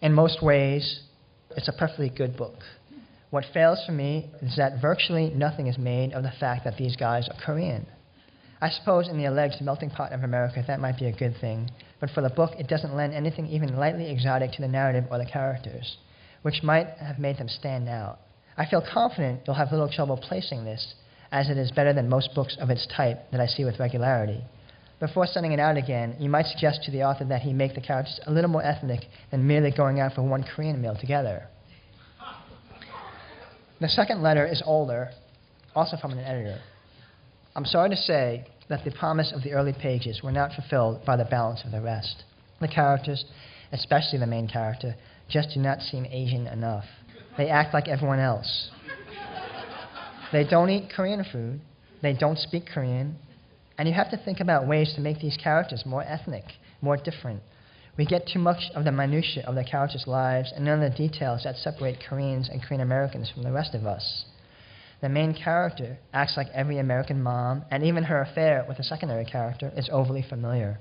In 0.00 0.12
most 0.12 0.42
ways, 0.42 1.02
it's 1.56 1.68
a 1.68 1.72
perfectly 1.72 2.08
good 2.08 2.36
book. 2.36 2.56
What 3.30 3.44
fails 3.52 3.84
for 3.84 3.92
me 3.92 4.30
is 4.40 4.56
that 4.56 4.80
virtually 4.80 5.30
nothing 5.30 5.66
is 5.66 5.76
made 5.76 6.12
of 6.12 6.22
the 6.22 6.32
fact 6.40 6.64
that 6.64 6.78
these 6.78 6.96
guys 6.96 7.28
are 7.28 7.40
Korean. 7.44 7.86
I 8.60 8.70
suppose 8.70 9.06
in 9.08 9.18
the 9.18 9.26
alleged 9.26 9.60
melting 9.60 9.90
pot 9.90 10.12
of 10.12 10.22
America 10.22 10.64
that 10.66 10.80
might 10.80 10.98
be 10.98 11.06
a 11.06 11.12
good 11.12 11.36
thing, 11.40 11.70
but 12.00 12.10
for 12.10 12.22
the 12.22 12.30
book 12.30 12.52
it 12.58 12.66
doesn't 12.66 12.96
lend 12.96 13.12
anything 13.12 13.46
even 13.46 13.76
lightly 13.76 14.10
exotic 14.10 14.52
to 14.52 14.62
the 14.62 14.68
narrative 14.68 15.04
or 15.10 15.18
the 15.18 15.26
characters, 15.30 15.98
which 16.42 16.62
might 16.62 16.88
have 16.98 17.18
made 17.18 17.38
them 17.38 17.48
stand 17.48 17.88
out. 17.88 18.18
I 18.56 18.66
feel 18.66 18.80
confident 18.82 19.42
you'll 19.46 19.56
have 19.56 19.70
little 19.70 19.88
trouble 19.88 20.16
placing 20.16 20.64
this, 20.64 20.94
as 21.30 21.50
it 21.50 21.58
is 21.58 21.70
better 21.70 21.92
than 21.92 22.08
most 22.08 22.34
books 22.34 22.56
of 22.60 22.70
its 22.70 22.86
type 22.94 23.30
that 23.30 23.40
I 23.40 23.46
see 23.46 23.64
with 23.64 23.78
regularity. 23.78 24.42
Before 25.00 25.26
sending 25.26 25.52
it 25.52 25.60
out 25.60 25.76
again, 25.76 26.16
you 26.18 26.28
might 26.28 26.46
suggest 26.46 26.82
to 26.84 26.90
the 26.90 27.04
author 27.04 27.24
that 27.26 27.42
he 27.42 27.52
make 27.52 27.74
the 27.74 27.80
characters 27.80 28.18
a 28.26 28.32
little 28.32 28.50
more 28.50 28.64
ethnic 28.64 29.00
than 29.30 29.46
merely 29.46 29.70
going 29.70 30.00
out 30.00 30.14
for 30.14 30.22
one 30.22 30.42
Korean 30.42 30.80
meal 30.80 30.96
together. 30.98 31.46
The 33.80 33.88
second 33.88 34.22
letter 34.22 34.44
is 34.44 34.60
older, 34.66 35.10
also 35.74 35.96
from 35.96 36.12
an 36.12 36.18
editor. 36.18 36.60
I'm 37.54 37.64
sorry 37.64 37.90
to 37.90 37.96
say 37.96 38.46
that 38.68 38.84
the 38.84 38.90
promise 38.90 39.32
of 39.32 39.42
the 39.44 39.52
early 39.52 39.72
pages 39.72 40.20
were 40.22 40.32
not 40.32 40.52
fulfilled 40.52 41.04
by 41.04 41.16
the 41.16 41.24
balance 41.24 41.62
of 41.64 41.70
the 41.70 41.80
rest. 41.80 42.24
The 42.60 42.66
characters, 42.66 43.24
especially 43.70 44.18
the 44.18 44.26
main 44.26 44.48
character, 44.48 44.96
just 45.28 45.50
do 45.54 45.60
not 45.60 45.80
seem 45.80 46.06
Asian 46.06 46.48
enough. 46.48 46.84
They 47.36 47.48
act 47.48 47.72
like 47.72 47.86
everyone 47.86 48.18
else. 48.18 48.70
They 50.30 50.44
don't 50.44 50.68
eat 50.68 50.90
Korean 50.94 51.24
food, 51.24 51.60
they 52.02 52.12
don't 52.12 52.38
speak 52.38 52.66
Korean, 52.66 53.16
and 53.78 53.88
you 53.88 53.94
have 53.94 54.10
to 54.10 54.16
think 54.16 54.40
about 54.40 54.68
ways 54.68 54.92
to 54.94 55.00
make 55.00 55.20
these 55.20 55.36
characters 55.36 55.86
more 55.86 56.02
ethnic, 56.02 56.44
more 56.82 56.98
different. 56.98 57.40
We 57.96 58.04
get 58.04 58.28
too 58.28 58.38
much 58.38 58.70
of 58.74 58.84
the 58.84 58.92
minutiae 58.92 59.46
of 59.46 59.54
the 59.54 59.64
characters' 59.64 60.06
lives 60.06 60.52
and 60.54 60.64
none 60.64 60.82
of 60.82 60.92
the 60.92 60.96
details 60.96 61.44
that 61.44 61.56
separate 61.56 62.04
Koreans 62.06 62.48
and 62.48 62.62
Korean 62.62 62.82
Americans 62.82 63.30
from 63.30 63.42
the 63.42 63.52
rest 63.52 63.74
of 63.74 63.86
us. 63.86 64.26
The 65.00 65.08
main 65.08 65.32
character 65.32 65.98
acts 66.12 66.36
like 66.36 66.48
every 66.52 66.78
American 66.78 67.22
mom, 67.22 67.64
and 67.70 67.82
even 67.82 68.04
her 68.04 68.20
affair 68.20 68.64
with 68.68 68.76
the 68.76 68.84
secondary 68.84 69.24
character 69.24 69.72
is 69.76 69.88
overly 69.90 70.22
familiar. 70.22 70.78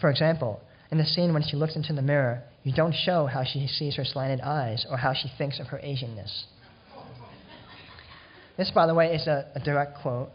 For 0.00 0.10
example, 0.10 0.60
in 0.90 0.98
the 0.98 1.06
scene 1.06 1.32
when 1.32 1.42
she 1.42 1.56
looks 1.56 1.76
into 1.76 1.92
the 1.92 2.02
mirror, 2.02 2.42
you 2.62 2.72
don't 2.72 2.94
show 2.94 3.26
how 3.26 3.44
she 3.44 3.66
sees 3.66 3.96
her 3.96 4.04
slanted 4.04 4.40
eyes 4.40 4.84
or 4.90 4.98
how 4.98 5.14
she 5.14 5.28
thinks 5.38 5.58
of 5.58 5.68
her 5.68 5.78
Asianness. 5.78 6.44
This, 8.56 8.70
by 8.70 8.86
the 8.86 8.94
way, 8.94 9.14
is 9.14 9.26
a, 9.26 9.46
a 9.54 9.60
direct 9.60 9.98
quote 10.00 10.30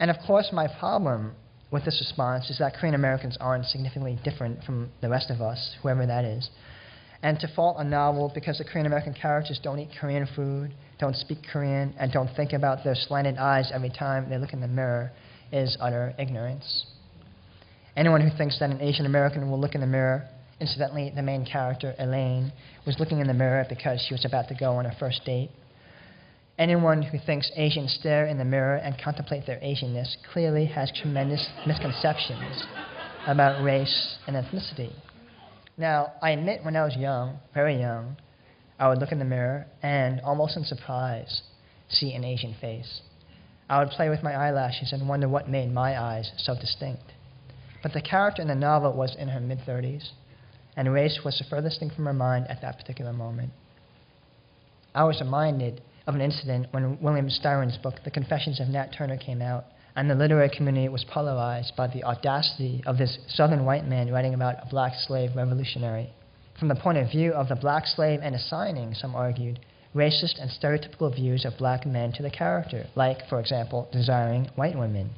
and 0.00 0.10
of 0.10 0.16
course, 0.26 0.50
my 0.52 0.68
problem 0.78 1.34
with 1.70 1.84
this 1.84 2.00
response 2.00 2.50
is 2.50 2.58
that 2.58 2.74
Korean 2.74 2.94
Americans 2.94 3.36
aren't 3.40 3.66
significantly 3.66 4.18
different 4.24 4.62
from 4.64 4.90
the 5.00 5.08
rest 5.08 5.30
of 5.30 5.40
us, 5.40 5.76
whoever 5.82 6.06
that 6.06 6.24
is. 6.24 6.48
And 7.22 7.38
to 7.40 7.48
fault 7.48 7.76
a 7.78 7.84
novel 7.84 8.30
because 8.32 8.58
the 8.58 8.64
Korean 8.64 8.86
American 8.86 9.12
characters 9.12 9.58
don't 9.62 9.78
eat 9.80 9.88
Korean 10.00 10.26
food, 10.36 10.72
don't 11.00 11.16
speak 11.16 11.38
Korean, 11.52 11.94
and 11.98 12.12
don't 12.12 12.30
think 12.36 12.52
about 12.52 12.84
their 12.84 12.94
slanted 12.94 13.38
eyes 13.38 13.70
every 13.74 13.90
time 13.90 14.30
they 14.30 14.38
look 14.38 14.52
in 14.52 14.60
the 14.60 14.68
mirror 14.68 15.10
is 15.50 15.76
utter 15.80 16.14
ignorance. 16.18 16.86
Anyone 17.96 18.20
who 18.20 18.36
thinks 18.36 18.60
that 18.60 18.70
an 18.70 18.80
Asian 18.80 19.06
American 19.06 19.50
will 19.50 19.58
look 19.58 19.74
in 19.74 19.80
the 19.80 19.86
mirror, 19.86 20.28
incidentally, 20.60 21.12
the 21.14 21.22
main 21.22 21.44
character, 21.44 21.92
Elaine, 21.98 22.52
was 22.86 23.00
looking 23.00 23.18
in 23.18 23.26
the 23.26 23.34
mirror 23.34 23.66
because 23.68 24.00
she 24.06 24.14
was 24.14 24.24
about 24.24 24.46
to 24.48 24.54
go 24.54 24.74
on 24.74 24.86
a 24.86 24.94
first 25.00 25.24
date, 25.24 25.50
Anyone 26.58 27.02
who 27.02 27.18
thinks 27.18 27.52
Asians 27.54 27.92
stare 27.92 28.26
in 28.26 28.36
the 28.36 28.44
mirror 28.44 28.76
and 28.76 29.00
contemplate 29.00 29.46
their 29.46 29.60
Asianness 29.60 30.16
clearly 30.32 30.66
has 30.66 30.90
tremendous 30.90 31.48
misconceptions 31.64 32.66
about 33.28 33.62
race 33.62 34.18
and 34.26 34.34
ethnicity. 34.34 34.92
Now, 35.76 36.14
I 36.20 36.30
admit 36.30 36.64
when 36.64 36.74
I 36.74 36.84
was 36.84 36.96
young, 36.96 37.38
very 37.54 37.78
young, 37.78 38.16
I 38.76 38.88
would 38.88 38.98
look 38.98 39.12
in 39.12 39.20
the 39.20 39.24
mirror 39.24 39.66
and, 39.84 40.20
almost 40.22 40.56
in 40.56 40.64
surprise, 40.64 41.42
see 41.88 42.12
an 42.14 42.24
Asian 42.24 42.56
face. 42.60 43.02
I 43.70 43.78
would 43.78 43.90
play 43.90 44.08
with 44.08 44.24
my 44.24 44.34
eyelashes 44.34 44.92
and 44.92 45.08
wonder 45.08 45.28
what 45.28 45.48
made 45.48 45.72
my 45.72 46.00
eyes 46.00 46.32
so 46.38 46.56
distinct. 46.56 47.12
But 47.84 47.92
the 47.92 48.02
character 48.02 48.42
in 48.42 48.48
the 48.48 48.56
novel 48.56 48.92
was 48.94 49.14
in 49.14 49.28
her 49.28 49.40
mid 49.40 49.60
30s, 49.60 50.08
and 50.76 50.92
race 50.92 51.20
was 51.24 51.38
the 51.38 51.44
furthest 51.48 51.78
thing 51.78 51.90
from 51.90 52.06
her 52.06 52.12
mind 52.12 52.46
at 52.48 52.62
that 52.62 52.78
particular 52.78 53.12
moment. 53.12 53.52
I 54.92 55.04
was 55.04 55.20
reminded 55.20 55.82
of 56.08 56.14
an 56.14 56.22
incident 56.22 56.66
when 56.70 56.98
William 57.02 57.28
Styron's 57.28 57.76
book, 57.76 57.96
The 58.02 58.10
Confessions 58.10 58.60
of 58.60 58.68
Nat 58.68 58.94
Turner, 58.96 59.18
came 59.18 59.42
out, 59.42 59.66
and 59.94 60.08
the 60.08 60.14
literary 60.14 60.48
community 60.48 60.88
was 60.88 61.04
polarized 61.04 61.74
by 61.76 61.86
the 61.86 62.02
audacity 62.02 62.82
of 62.86 62.96
this 62.96 63.18
southern 63.28 63.66
white 63.66 63.86
man 63.86 64.10
writing 64.10 64.32
about 64.32 64.54
a 64.62 64.70
black 64.70 64.94
slave 65.06 65.36
revolutionary. 65.36 66.10
From 66.58 66.68
the 66.68 66.76
point 66.76 66.96
of 66.96 67.10
view 67.10 67.32
of 67.32 67.48
the 67.48 67.56
black 67.56 67.84
slave 67.86 68.20
and 68.22 68.34
assigning, 68.34 68.94
some 68.94 69.14
argued, 69.14 69.60
racist 69.94 70.40
and 70.40 70.50
stereotypical 70.50 71.14
views 71.14 71.44
of 71.44 71.58
black 71.58 71.84
men 71.84 72.10
to 72.12 72.22
the 72.22 72.30
character, 72.30 72.86
like, 72.94 73.28
for 73.28 73.38
example, 73.38 73.86
desiring 73.92 74.48
white 74.54 74.78
women. 74.78 75.10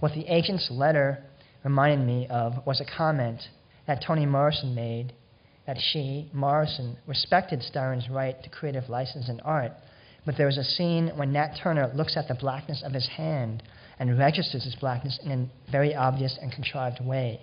What 0.00 0.14
the 0.14 0.26
agent's 0.26 0.68
letter 0.68 1.22
reminded 1.62 2.04
me 2.04 2.26
of 2.28 2.66
was 2.66 2.80
a 2.80 2.96
comment 2.96 3.40
that 3.86 4.02
Toni 4.04 4.26
Morrison 4.26 4.74
made 4.74 5.12
that 5.64 5.78
she, 5.92 6.28
Morrison, 6.32 6.96
respected 7.06 7.62
Styron's 7.62 8.08
right 8.10 8.42
to 8.42 8.50
creative 8.50 8.88
license 8.88 9.28
in 9.28 9.38
art, 9.40 9.72
but 10.24 10.36
there 10.36 10.48
is 10.48 10.58
a 10.58 10.64
scene 10.64 11.08
when 11.16 11.32
Nat 11.32 11.58
Turner 11.62 11.90
looks 11.94 12.16
at 12.16 12.28
the 12.28 12.34
blackness 12.34 12.82
of 12.84 12.92
his 12.92 13.06
hand 13.08 13.62
and 13.98 14.18
registers 14.18 14.64
his 14.64 14.76
blackness 14.76 15.18
in 15.22 15.30
a 15.30 15.70
very 15.70 15.94
obvious 15.94 16.38
and 16.40 16.52
contrived 16.52 17.04
way. 17.04 17.40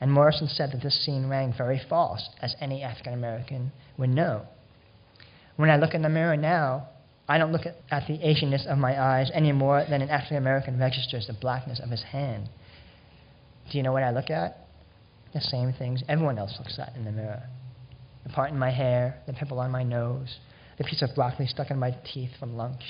And 0.00 0.12
Morrison 0.12 0.48
said 0.48 0.72
that 0.72 0.82
this 0.82 1.04
scene 1.04 1.28
rang 1.28 1.54
very 1.56 1.80
false, 1.88 2.28
as 2.42 2.56
any 2.60 2.82
African 2.82 3.14
American 3.14 3.72
would 3.96 4.10
know. 4.10 4.42
When 5.56 5.70
I 5.70 5.76
look 5.76 5.94
in 5.94 6.02
the 6.02 6.08
mirror 6.08 6.36
now, 6.36 6.88
I 7.28 7.38
don't 7.38 7.52
look 7.52 7.64
at, 7.64 7.76
at 7.90 8.06
the 8.06 8.18
Asianness 8.18 8.66
of 8.66 8.76
my 8.76 9.00
eyes 9.00 9.30
any 9.32 9.52
more 9.52 9.84
than 9.88 10.02
an 10.02 10.10
African 10.10 10.36
American 10.36 10.78
registers 10.78 11.26
the 11.26 11.32
blackness 11.32 11.80
of 11.80 11.90
his 11.90 12.02
hand. 12.02 12.48
Do 13.70 13.78
you 13.78 13.84
know 13.84 13.92
what 13.92 14.02
I 14.02 14.10
look 14.10 14.30
at? 14.30 14.66
The 15.32 15.40
same 15.40 15.72
things 15.72 16.02
everyone 16.08 16.38
else 16.38 16.54
looks 16.58 16.78
at 16.78 16.94
in 16.96 17.04
the 17.04 17.12
mirror. 17.12 17.42
The 18.24 18.30
part 18.30 18.50
in 18.50 18.58
my 18.58 18.70
hair, 18.70 19.20
the 19.26 19.32
pimple 19.32 19.58
on 19.58 19.70
my 19.70 19.82
nose, 19.82 20.38
the 20.78 20.84
piece 20.84 21.02
of 21.02 21.14
broccoli 21.14 21.46
stuck 21.46 21.70
in 21.70 21.78
my 21.78 21.96
teeth 22.12 22.30
from 22.38 22.56
lunch, 22.56 22.82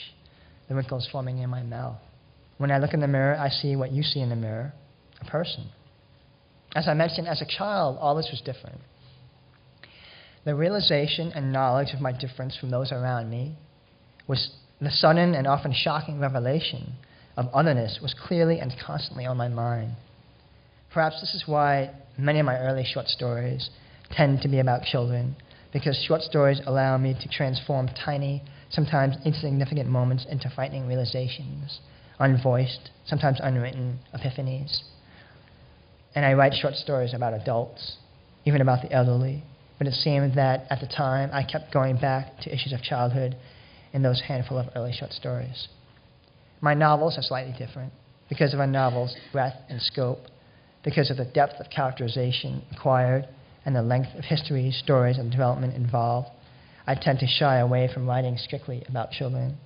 the 0.68 0.74
wrinkles 0.74 1.08
forming 1.10 1.38
in 1.38 1.50
my 1.50 1.62
mouth. 1.62 1.98
When 2.58 2.70
I 2.70 2.78
look 2.78 2.94
in 2.94 3.00
the 3.00 3.08
mirror, 3.08 3.36
I 3.36 3.48
see 3.48 3.76
what 3.76 3.92
you 3.92 4.02
see 4.02 4.20
in 4.20 4.30
the 4.30 4.36
mirror 4.36 4.72
a 5.20 5.24
person. 5.24 5.66
As 6.74 6.88
I 6.88 6.94
mentioned, 6.94 7.28
as 7.28 7.40
a 7.40 7.46
child, 7.46 7.98
all 8.00 8.14
this 8.14 8.28
was 8.30 8.40
different. 8.40 8.80
The 10.44 10.54
realization 10.54 11.32
and 11.34 11.52
knowledge 11.52 11.94
of 11.94 12.00
my 12.00 12.12
difference 12.12 12.56
from 12.56 12.70
those 12.70 12.92
around 12.92 13.30
me 13.30 13.56
was 14.26 14.50
the 14.80 14.90
sudden 14.90 15.34
and 15.34 15.46
often 15.46 15.72
shocking 15.72 16.20
revelation 16.20 16.94
of 17.36 17.48
otherness 17.52 17.98
was 18.02 18.14
clearly 18.14 18.58
and 18.60 18.74
constantly 18.84 19.26
on 19.26 19.36
my 19.36 19.48
mind. 19.48 19.92
Perhaps 20.92 21.20
this 21.20 21.34
is 21.34 21.44
why 21.46 21.90
many 22.18 22.38
of 22.38 22.46
my 22.46 22.58
early 22.58 22.84
short 22.84 23.08
stories 23.08 23.70
tend 24.10 24.42
to 24.42 24.48
be 24.48 24.60
about 24.60 24.82
children, 24.82 25.36
because 25.74 25.96
short 26.06 26.22
stories 26.22 26.60
allow 26.66 26.96
me 26.96 27.16
to 27.20 27.28
transform 27.28 27.88
tiny, 27.88 28.40
sometimes 28.70 29.16
insignificant 29.26 29.90
moments 29.90 30.24
into 30.30 30.48
frightening 30.54 30.86
realizations, 30.86 31.80
unvoiced, 32.20 32.90
sometimes 33.04 33.40
unwritten 33.42 33.98
epiphanies. 34.14 34.82
And 36.14 36.24
I 36.24 36.34
write 36.34 36.54
short 36.54 36.74
stories 36.74 37.12
about 37.12 37.34
adults, 37.34 37.96
even 38.44 38.60
about 38.60 38.82
the 38.82 38.92
elderly, 38.92 39.42
but 39.76 39.88
it 39.88 39.94
seemed 39.94 40.36
that 40.36 40.64
at 40.70 40.78
the 40.78 40.86
time 40.86 41.30
I 41.32 41.42
kept 41.42 41.72
going 41.72 41.96
back 41.96 42.38
to 42.42 42.54
issues 42.54 42.72
of 42.72 42.80
childhood 42.80 43.36
in 43.92 44.02
those 44.02 44.22
handful 44.28 44.58
of 44.58 44.68
early 44.76 44.92
short 44.92 45.10
stories. 45.12 45.66
My 46.60 46.74
novels 46.74 47.18
are 47.18 47.22
slightly 47.22 47.54
different 47.58 47.92
because 48.28 48.54
of 48.54 48.60
a 48.60 48.66
novel's 48.66 49.16
breadth 49.32 49.56
and 49.68 49.82
scope, 49.82 50.20
because 50.84 51.10
of 51.10 51.16
the 51.16 51.24
depth 51.24 51.54
of 51.58 51.68
characterization 51.68 52.62
acquired 52.76 53.26
and 53.64 53.74
the 53.74 53.82
length 53.82 54.14
of 54.16 54.24
history, 54.24 54.70
stories, 54.70 55.18
and 55.18 55.30
development 55.30 55.74
involved. 55.74 56.28
I 56.86 56.94
tend 56.94 57.20
to 57.20 57.26
shy 57.26 57.58
away 57.58 57.88
from 57.92 58.06
writing 58.06 58.36
strictly 58.36 58.84
about 58.88 59.10
children. 59.10 59.56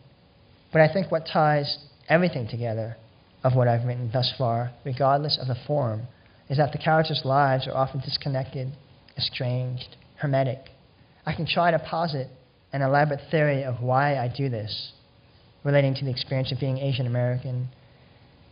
But 0.72 0.82
I 0.82 0.92
think 0.92 1.10
what 1.10 1.26
ties 1.26 1.78
everything 2.08 2.46
together 2.48 2.96
of 3.42 3.54
what 3.54 3.68
I've 3.68 3.84
written 3.84 4.10
thus 4.12 4.32
far, 4.36 4.72
regardless 4.84 5.38
of 5.40 5.48
the 5.48 5.56
form, 5.66 6.02
is 6.48 6.58
that 6.58 6.72
the 6.72 6.78
characters' 6.78 7.22
lives 7.24 7.66
are 7.66 7.74
often 7.74 8.00
disconnected, 8.00 8.72
estranged, 9.16 9.96
hermetic. 10.16 10.58
I 11.26 11.34
can 11.34 11.46
try 11.46 11.70
to 11.70 11.78
posit 11.78 12.28
an 12.72 12.82
elaborate 12.82 13.20
theory 13.30 13.64
of 13.64 13.80
why 13.80 14.16
I 14.16 14.28
do 14.34 14.48
this, 14.48 14.92
relating 15.64 15.94
to 15.96 16.04
the 16.04 16.10
experience 16.10 16.52
of 16.52 16.60
being 16.60 16.78
Asian 16.78 17.06
American 17.06 17.68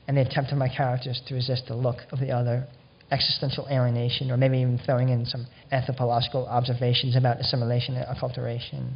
and 0.09 0.17
the 0.17 0.23
attempt 0.23 0.53
of 0.53 0.59
my 0.59 0.69
characters 0.69 1.21
to 1.27 1.35
resist 1.35 1.65
the 1.69 1.75
look 1.75 1.99
of 2.13 2.21
the 2.21 2.31
other, 2.31 2.67
existential 3.11 3.67
alienation, 3.71 4.31
or 4.31 4.37
maybe 4.37 4.59
even 4.59 4.79
throwing 4.85 5.11
in 5.11 5.25
some 5.27 5.47
anthropological 5.71 6.47
observations 6.47 7.17
about 7.17 7.41
assimilation 7.41 7.97
and 7.97 8.07
acculturation, 8.07 8.93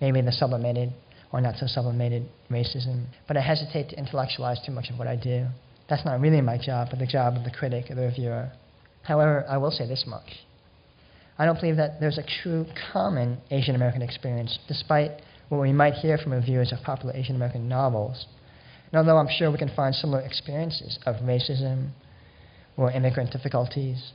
maybe 0.00 0.20
the 0.20 0.32
sublimated 0.32 0.92
or 1.32 1.40
not 1.40 1.56
so 1.56 1.66
sublimated 1.66 2.28
racism. 2.50 3.06
But 3.26 3.36
I 3.36 3.40
hesitate 3.40 3.88
to 3.90 3.98
intellectualize 3.98 4.60
too 4.64 4.72
much 4.72 4.90
of 4.90 4.98
what 4.98 5.08
I 5.08 5.16
do. 5.16 5.46
That's 5.88 6.04
not 6.04 6.20
really 6.20 6.40
my 6.40 6.58
job, 6.58 6.88
but 6.90 6.98
the 6.98 7.06
job 7.06 7.36
of 7.36 7.44
the 7.44 7.50
critic 7.50 7.90
or 7.90 7.94
the 7.94 8.02
reviewer. 8.02 8.50
However, 9.02 9.44
I 9.48 9.58
will 9.58 9.70
say 9.70 9.86
this 9.86 10.04
much. 10.06 10.28
I 11.38 11.44
don't 11.44 11.58
believe 11.60 11.76
that 11.76 12.00
there's 12.00 12.18
a 12.18 12.24
true 12.42 12.66
common 12.92 13.38
Asian 13.50 13.74
American 13.74 14.02
experience, 14.02 14.58
despite 14.68 15.10
what 15.48 15.60
we 15.60 15.72
might 15.72 15.94
hear 15.94 16.16
from 16.16 16.32
reviewers 16.32 16.72
of 16.72 16.78
popular 16.82 17.14
Asian 17.14 17.36
American 17.36 17.68
novels. 17.68 18.26
And 18.92 18.98
although 18.98 19.18
I'm 19.18 19.28
sure 19.28 19.50
we 19.50 19.58
can 19.58 19.74
find 19.74 19.94
similar 19.94 20.20
experiences 20.20 20.98
of 21.06 21.16
racism 21.16 21.90
or 22.76 22.90
immigrant 22.90 23.30
difficulties, 23.30 24.12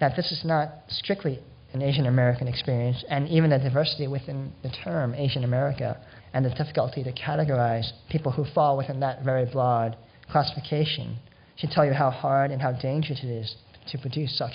that 0.00 0.14
this 0.16 0.30
is 0.30 0.44
not 0.44 0.70
strictly 0.88 1.40
an 1.72 1.82
Asian 1.82 2.06
American 2.06 2.48
experience, 2.48 3.04
and 3.10 3.28
even 3.28 3.50
the 3.50 3.58
diversity 3.58 4.06
within 4.06 4.52
the 4.62 4.70
term 4.70 5.14
Asian 5.14 5.44
America 5.44 6.00
and 6.32 6.44
the 6.44 6.50
difficulty 6.50 7.02
to 7.02 7.12
categorize 7.12 7.90
people 8.10 8.32
who 8.32 8.44
fall 8.54 8.76
within 8.76 9.00
that 9.00 9.24
very 9.24 9.44
broad 9.44 9.96
classification 10.30 11.16
should 11.56 11.70
tell 11.70 11.84
you 11.84 11.92
how 11.92 12.10
hard 12.10 12.50
and 12.50 12.62
how 12.62 12.72
dangerous 12.72 13.20
it 13.22 13.28
is 13.28 13.56
to 13.90 13.98
produce 13.98 14.36
such 14.36 14.52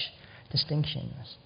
distinctions. 0.51 1.37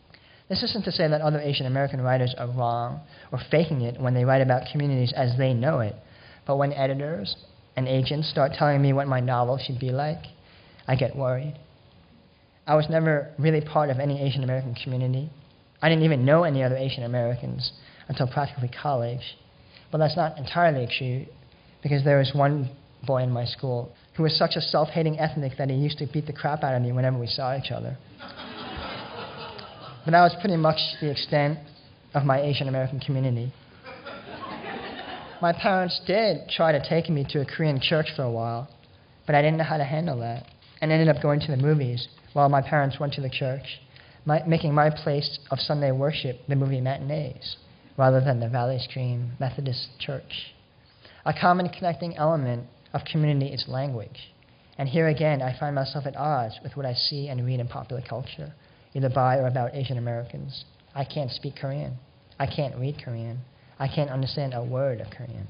This 0.49 0.61
isn't 0.61 0.85
to 0.85 0.91
say 0.91 1.07
that 1.07 1.21
other 1.21 1.39
Asian 1.39 1.65
American 1.65 2.01
writers 2.01 2.35
are 2.37 2.47
wrong 2.47 3.01
or 3.31 3.39
faking 3.49 3.81
it 3.81 3.99
when 3.99 4.13
they 4.13 4.25
write 4.25 4.41
about 4.41 4.67
communities 4.71 5.13
as 5.15 5.37
they 5.37 5.53
know 5.53 5.79
it, 5.79 5.95
but 6.45 6.57
when 6.57 6.71
editors 6.73 7.35
and 7.75 7.87
agents 7.87 8.29
start 8.29 8.53
telling 8.53 8.81
me 8.81 8.93
what 8.93 9.07
my 9.07 9.19
novel 9.19 9.57
should 9.57 9.79
be 9.79 9.89
like, 9.89 10.23
I 10.87 10.95
get 10.95 11.15
worried. 11.15 11.57
I 12.67 12.75
was 12.75 12.87
never 12.89 13.31
really 13.37 13.61
part 13.61 13.89
of 13.89 13.99
any 13.99 14.21
Asian 14.21 14.43
American 14.43 14.73
community. 14.73 15.29
I 15.81 15.89
didn't 15.89 16.03
even 16.03 16.25
know 16.25 16.43
any 16.43 16.63
other 16.63 16.75
Asian 16.75 17.03
Americans 17.03 17.73
until 18.07 18.27
practically 18.27 18.69
college. 18.69 19.37
But 19.91 19.99
that's 19.99 20.15
not 20.15 20.37
entirely 20.37 20.87
true, 20.97 21.25
because 21.83 22.03
there 22.03 22.17
was 22.17 22.31
one 22.33 22.71
boy 23.05 23.21
in 23.21 23.29
my 23.29 23.45
school 23.45 23.91
who 24.15 24.23
was 24.23 24.35
such 24.35 24.55
a 24.55 24.61
self 24.61 24.89
hating 24.89 25.19
ethnic 25.19 25.53
that 25.57 25.69
he 25.69 25.75
used 25.75 25.99
to 25.99 26.07
beat 26.07 26.25
the 26.25 26.33
crap 26.33 26.63
out 26.63 26.73
of 26.73 26.81
me 26.81 26.91
whenever 26.91 27.19
we 27.19 27.27
saw 27.27 27.55
each 27.55 27.71
other. 27.71 27.97
but 30.03 30.11
that 30.11 30.21
was 30.21 30.35
pretty 30.41 30.57
much 30.57 30.79
the 31.01 31.11
extent 31.11 31.59
of 32.15 32.23
my 32.23 32.41
Asian 32.41 32.67
American 32.67 32.99
community. 32.99 33.53
My 35.41 35.53
parents 35.53 36.01
did 36.07 36.49
try 36.49 36.71
to 36.71 36.89
take 36.89 37.09
me 37.09 37.25
to 37.29 37.41
a 37.41 37.45
Korean 37.45 37.79
church 37.79 38.07
for 38.15 38.23
a 38.23 38.31
while, 38.31 38.69
but 39.27 39.35
I 39.35 39.41
didn't 39.43 39.57
know 39.57 39.65
how 39.65 39.77
to 39.77 39.83
handle 39.83 40.17
that, 40.19 40.45
and 40.81 40.91
ended 40.91 41.09
up 41.15 41.21
going 41.21 41.41
to 41.41 41.51
the 41.51 41.57
movies 41.57 42.07
while 42.35 42.49
my 42.49 42.61
parents 42.61 42.99
went 42.99 43.13
to 43.13 43.21
the 43.21 43.29
church, 43.29 43.79
my, 44.25 44.43
making 44.45 44.73
my 44.73 44.89
place 44.89 45.39
of 45.51 45.57
Sunday 45.57 45.93
worship 45.93 46.35
the 46.49 46.55
movie 46.55 46.81
matinees 46.81 47.55
rather 47.97 48.19
than 48.19 48.41
the 48.41 48.49
Valley 48.49 48.77
Stream 48.77 49.31
Methodist 49.39 49.87
Church. 49.99 50.53
A 51.23 51.33
common 51.33 51.69
connecting 51.69 52.17
element 52.17 52.67
of 52.91 53.05
community 53.09 53.53
is 53.53 53.63
language. 53.69 54.33
And 54.77 54.89
here 54.89 55.07
again, 55.07 55.41
I 55.41 55.57
find 55.57 55.75
myself 55.75 56.05
at 56.05 56.17
odds 56.17 56.55
with 56.61 56.75
what 56.75 56.85
I 56.85 56.93
see 56.93 57.29
and 57.29 57.45
read 57.45 57.61
in 57.61 57.69
popular 57.69 58.01
culture, 58.01 58.53
either 58.93 59.09
by 59.09 59.37
or 59.37 59.47
about 59.47 59.73
Asian 59.73 59.97
Americans. 59.97 60.65
I 60.93 61.05
can't 61.05 61.31
speak 61.31 61.55
Korean. 61.55 61.93
I 62.37 62.47
can't 62.47 62.75
read 62.75 63.01
Korean. 63.01 63.39
I 63.79 63.87
can't 63.87 64.09
understand 64.09 64.53
a 64.53 64.61
word 64.61 64.99
of 64.99 65.07
Korean. 65.09 65.47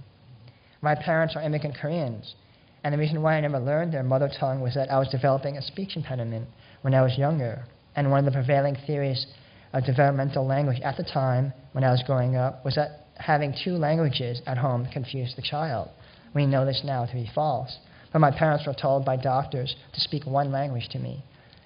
My 0.83 0.93
parents 0.93 1.35
are 1.35 1.41
immigrant 1.41 1.77
Koreans, 1.81 2.35
and 2.83 2.93
the 2.93 2.99
reason 2.99 3.23
why 3.23 3.37
I 3.37 3.41
never 3.41 3.59
learned 3.59 3.91
their 3.91 4.03
mother 4.03 4.29
tongue 4.39 4.61
was 4.61 4.75
that 4.75 4.91
I 4.91 4.99
was 4.99 5.07
developing 5.07 5.57
a 5.57 5.63
speech 5.63 5.95
impediment 5.95 6.47
when 6.85 6.93
I 6.93 7.01
was 7.01 7.17
younger. 7.17 7.65
And 7.95 8.11
one 8.11 8.19
of 8.19 8.25
the 8.25 8.39
prevailing 8.39 8.77
theories 8.85 9.25
of 9.73 9.85
developmental 9.85 10.45
language 10.45 10.79
at 10.81 10.97
the 10.97 11.03
time 11.03 11.51
when 11.71 11.83
I 11.83 11.89
was 11.89 12.03
growing 12.05 12.35
up 12.35 12.63
was 12.63 12.75
that 12.75 13.07
having 13.17 13.55
two 13.63 13.71
languages 13.71 14.39
at 14.45 14.59
home 14.59 14.87
confused 14.93 15.35
the 15.35 15.41
child. 15.41 15.89
We 16.35 16.45
know 16.45 16.63
this 16.63 16.83
now 16.85 17.07
to 17.07 17.13
be 17.13 17.27
false. 17.33 17.75
But 18.13 18.19
my 18.19 18.29
parents 18.29 18.67
were 18.67 18.75
told 18.79 19.03
by 19.03 19.17
doctors 19.17 19.75
to 19.93 19.99
speak 19.99 20.27
one 20.27 20.51
language 20.51 20.87
to 20.91 20.99
me. 20.99 21.23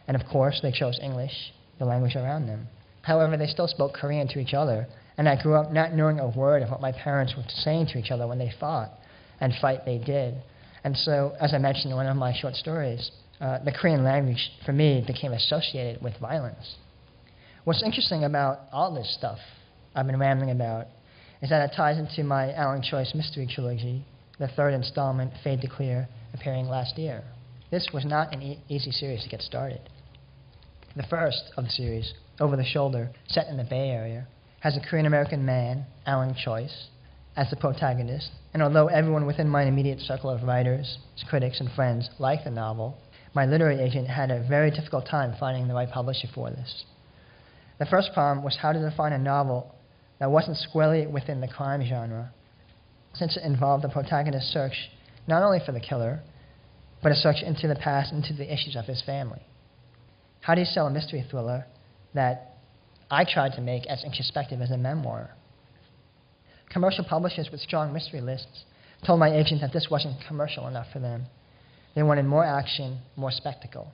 And 0.08 0.16
of 0.16 0.26
course, 0.32 0.62
they 0.64 0.72
chose 0.72 0.98
English, 1.04 1.52
the 1.80 1.86
language 1.86 2.16
around 2.16 2.48
them. 2.48 2.70
However, 3.02 3.36
they 3.36 3.48
still 3.48 3.68
spoke 3.68 3.96
Korean 3.96 4.30
to 4.30 4.40
each 4.40 4.54
other. 4.54 4.88
And 5.18 5.28
I 5.28 5.42
grew 5.42 5.56
up 5.56 5.74
not 5.74 5.94
knowing 5.94 6.22
a 6.22 6.30
word 6.30 6.64
of 6.64 6.70
what 6.70 6.80
my 6.80 6.94
parents 6.94 7.34
were 7.36 7.44
saying 7.48 7.88
to 7.88 7.98
each 7.98 8.12
other 8.12 8.26
when 8.26 8.40
they 8.40 8.54
fought. 8.58 8.92
And 9.42 9.54
fight 9.60 9.84
they 9.84 9.98
did. 9.98 10.36
And 10.86 10.96
so, 10.96 11.34
as 11.42 11.54
I 11.54 11.58
mentioned 11.58 11.92
in 11.92 11.98
one 11.98 12.08
of 12.08 12.16
my 12.16 12.34
short 12.34 12.56
stories, 12.56 13.12
uh, 13.40 13.60
the 13.64 13.72
Korean 13.72 14.04
language, 14.04 14.52
for 14.66 14.74
me, 14.74 15.04
became 15.06 15.32
associated 15.34 16.02
with 16.02 16.18
violence. 16.20 16.76
What's 17.64 17.84
interesting 17.84 18.24
about 18.24 18.60
all 18.72 18.94
this 18.94 19.14
stuff 19.18 19.40
I've 19.96 20.08
been 20.08 20.20
rambling 20.20 20.52
about 20.52 20.88
is 21.42 21.50
that 21.50 21.70
it 21.70 21.76
ties 21.76 21.98
into 21.98 22.24
my 22.24 22.54
Allen 22.54 22.82
Choice 22.82 23.14
mystery 23.16 23.48
trilogy, 23.54 24.04
the 24.40 24.48
third 24.48 24.74
installment, 24.74 25.34
Fade 25.44 25.62
to 25.62 25.68
Clear, 25.68 26.08
appearing 26.34 26.68
last 26.68 26.98
year. 26.98 27.24
This 27.72 27.90
was 27.94 28.06
not 28.06 28.34
an 28.34 28.42
e- 28.42 28.60
easy 28.68 28.92
series 28.92 29.24
to 29.24 29.30
get 29.30 29.42
started. 29.42 29.82
The 30.96 31.04
first 31.04 31.52
of 31.56 31.66
the 31.66 31.70
series, 31.70 32.14
Over 32.40 32.58
the 32.58 32.66
Shoulder, 32.66 33.12
set 33.28 33.48
in 33.48 33.58
the 33.58 33.64
Bay 33.64 33.90
Area, 33.90 34.28
has 34.62 34.76
a 34.76 34.82
Korean 34.82 35.06
American 35.06 35.46
man, 35.46 35.86
Allen 36.06 36.36
Choice, 36.36 36.88
as 37.38 37.50
the 37.50 37.56
protagonist, 37.56 38.32
and 38.54 38.62
although 38.62 38.88
everyone 38.88 39.26
within 39.26 39.48
my 39.48 39.64
immediate 39.64 40.00
circle 40.00 40.30
of 40.30 40.44
writers, 40.44 40.98
critics, 41.30 41.60
and 41.60 41.72
friends 41.72 42.10
liked 42.20 42.44
the 42.44 42.52
novel, 42.52 42.98
my 43.34 43.46
literary 43.46 43.80
agent 43.80 44.08
had 44.08 44.32
a 44.32 44.46
very 44.48 44.72
difficult 44.72 45.06
time 45.06 45.36
finding 45.40 45.68
the 45.68 45.74
right 45.74 45.90
publisher 45.90 46.28
for 46.34 46.50
this. 46.50 46.84
The 47.78 47.86
first 47.86 48.12
problem 48.14 48.44
was 48.44 48.58
how 48.62 48.72
to 48.72 48.80
define 48.80 49.14
a 49.14 49.18
novel 49.18 49.76
that 50.20 50.32
wasn't 50.32 50.58
squarely 50.58 51.08
within 51.08 51.40
the 51.40 51.48
crime 51.48 51.84
genre, 51.88 52.32
since 53.14 53.38
it 53.38 53.44
involved 53.44 53.84
the 53.84 53.90
protagonist's 53.90 54.52
search 54.52 54.90
not 55.28 55.44
only 55.44 55.60
for 55.66 55.72
the 55.72 55.80
killer, 55.80 56.22
but 57.02 57.12
a 57.12 57.16
search 57.16 57.42
into 57.46 57.68
the 57.68 57.76
past, 57.76 58.12
and 58.12 58.24
into 58.24 58.36
the 58.36 58.52
issues 58.52 58.76
of 58.76 58.86
his 58.86 59.02
family. 59.06 59.42
How 60.42 60.56
do 60.56 60.62
you 60.62 60.66
sell 60.66 60.88
a 60.88 60.90
mystery 60.90 61.26
thriller 61.30 61.66
that 62.14 62.58
I 63.10 63.24
tried 63.24 63.54
to 63.54 63.62
make 63.62 63.86
as 63.88 64.04
introspective 64.04 64.60
as 64.62 64.72
a 64.72 64.78
memoir? 64.78 65.32
Commercial 66.70 67.06
publishers 67.06 67.50
with 67.52 67.62
strong 67.62 67.94
mystery 67.94 68.22
lists 68.22 68.66
told 69.06 69.20
my 69.20 69.32
agent 69.32 69.62
that 69.62 69.72
this 69.72 69.88
wasn't 69.90 70.16
commercial 70.28 70.68
enough 70.68 70.88
for 70.92 71.00
them. 71.00 71.26
They 71.96 72.04
wanted 72.04 72.26
more 72.26 72.46
action, 72.46 73.00
more 73.16 73.32
spectacle. 73.32 73.92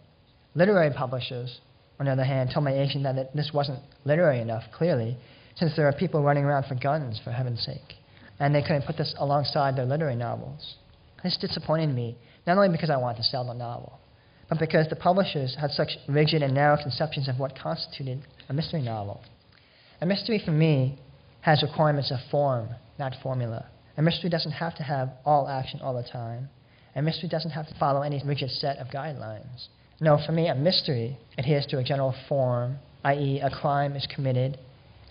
Literary 0.53 0.91
publishers, 0.91 1.59
on 1.99 2.05
the 2.05 2.11
other 2.11 2.23
hand, 2.23 2.51
told 2.53 2.65
my 2.65 2.73
agent 2.73 3.03
that 3.03 3.35
this 3.35 3.51
wasn't 3.53 3.79
literary 4.03 4.41
enough, 4.41 4.63
clearly, 4.73 5.17
since 5.55 5.75
there 5.75 5.87
are 5.87 5.93
people 5.93 6.21
running 6.21 6.43
around 6.43 6.65
for 6.65 6.75
guns, 6.75 7.19
for 7.23 7.31
heaven's 7.31 7.63
sake, 7.65 7.95
and 8.39 8.53
they 8.53 8.61
couldn't 8.61 8.85
put 8.85 8.97
this 8.97 9.15
alongside 9.17 9.75
their 9.75 9.85
literary 9.85 10.15
novels. 10.15 10.75
This 11.23 11.37
disappointed 11.37 11.93
me, 11.93 12.17
not 12.45 12.57
only 12.57 12.69
because 12.69 12.89
I 12.89 12.97
wanted 12.97 13.17
to 13.17 13.23
sell 13.23 13.45
the 13.45 13.53
novel, 13.53 13.99
but 14.49 14.59
because 14.59 14.87
the 14.89 14.95
publishers 14.95 15.55
had 15.59 15.71
such 15.71 15.97
rigid 16.07 16.43
and 16.43 16.53
narrow 16.53 16.77
conceptions 16.77 17.27
of 17.27 17.39
what 17.39 17.57
constituted 17.57 18.21
a 18.49 18.53
mystery 18.53 18.81
novel. 18.81 19.23
A 20.01 20.05
mystery 20.05 20.41
for 20.43 20.51
me 20.51 20.99
has 21.41 21.63
requirements 21.63 22.11
of 22.11 22.19
form, 22.29 22.69
not 22.99 23.13
formula. 23.23 23.65
A 23.97 24.01
mystery 24.01 24.29
doesn't 24.29 24.51
have 24.51 24.75
to 24.75 24.83
have 24.83 25.09
all 25.25 25.47
action 25.47 25.79
all 25.81 25.95
the 25.95 26.03
time. 26.03 26.49
A 26.95 27.01
mystery 27.01 27.27
doesn't 27.27 27.51
have 27.51 27.67
to 27.67 27.75
follow 27.75 28.01
any 28.01 28.21
rigid 28.25 28.49
set 28.51 28.77
of 28.77 28.87
guidelines. 28.87 29.67
No, 29.99 30.17
for 30.25 30.31
me, 30.31 30.47
a 30.47 30.55
mystery 30.55 31.17
adheres 31.37 31.65
to 31.67 31.77
a 31.77 31.83
general 31.83 32.15
form, 32.29 32.77
i.e., 33.03 33.41
a 33.41 33.49
crime 33.49 33.95
is 33.95 34.07
committed 34.13 34.57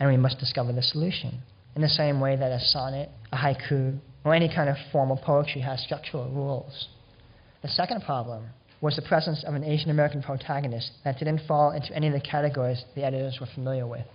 and 0.00 0.10
we 0.10 0.16
must 0.16 0.38
discover 0.38 0.72
the 0.72 0.82
solution. 0.82 1.40
In 1.76 1.82
the 1.82 1.88
same 1.88 2.20
way 2.20 2.36
that 2.36 2.52
a 2.52 2.60
sonnet, 2.60 3.10
a 3.32 3.36
haiku, 3.36 3.98
or 4.24 4.34
any 4.34 4.48
kind 4.52 4.68
of 4.68 4.76
formal 4.92 5.16
poetry 5.16 5.60
has 5.60 5.80
structural 5.82 6.30
rules. 6.30 6.88
The 7.62 7.68
second 7.68 8.02
problem 8.02 8.44
was 8.80 8.96
the 8.96 9.02
presence 9.02 9.44
of 9.44 9.54
an 9.54 9.64
Asian 9.64 9.90
American 9.90 10.22
protagonist 10.22 10.90
that 11.04 11.18
didn't 11.18 11.46
fall 11.46 11.70
into 11.70 11.94
any 11.94 12.06
of 12.06 12.12
the 12.12 12.20
categories 12.20 12.84
the 12.94 13.04
editors 13.04 13.38
were 13.40 13.48
familiar 13.54 13.86
with. 13.86 14.06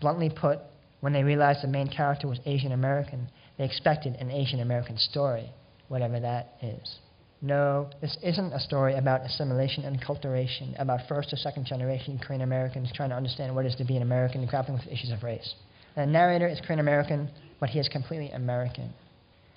Bluntly 0.00 0.30
put, 0.30 0.58
when 1.00 1.12
they 1.12 1.22
realized 1.22 1.62
the 1.62 1.68
main 1.68 1.88
character 1.88 2.28
was 2.28 2.40
Asian 2.46 2.72
American, 2.72 3.28
they 3.58 3.64
expected 3.64 4.14
an 4.16 4.30
Asian 4.30 4.60
American 4.60 4.98
story, 4.98 5.50
whatever 5.88 6.18
that 6.20 6.54
is. 6.62 6.98
No, 7.42 7.90
this 8.00 8.16
isn't 8.22 8.52
a 8.52 8.60
story 8.60 8.94
about 8.94 9.24
assimilation 9.24 9.84
and 9.84 10.00
acculturation, 10.00 10.80
about 10.80 11.00
first 11.06 11.32
or 11.32 11.36
second 11.36 11.66
generation 11.66 12.18
Korean 12.18 12.42
Americans 12.42 12.90
trying 12.94 13.10
to 13.10 13.16
understand 13.16 13.54
what 13.54 13.66
it 13.66 13.68
is 13.68 13.74
to 13.76 13.84
be 13.84 13.96
an 13.96 14.02
American 14.02 14.40
and 14.40 14.48
grappling 14.48 14.78
with 14.78 14.86
issues 14.86 15.10
of 15.10 15.22
race. 15.22 15.54
The 15.96 16.06
narrator 16.06 16.48
is 16.48 16.60
Korean 16.60 16.80
American, 16.80 17.28
but 17.60 17.70
he 17.70 17.78
is 17.78 17.88
completely 17.88 18.30
American. 18.30 18.92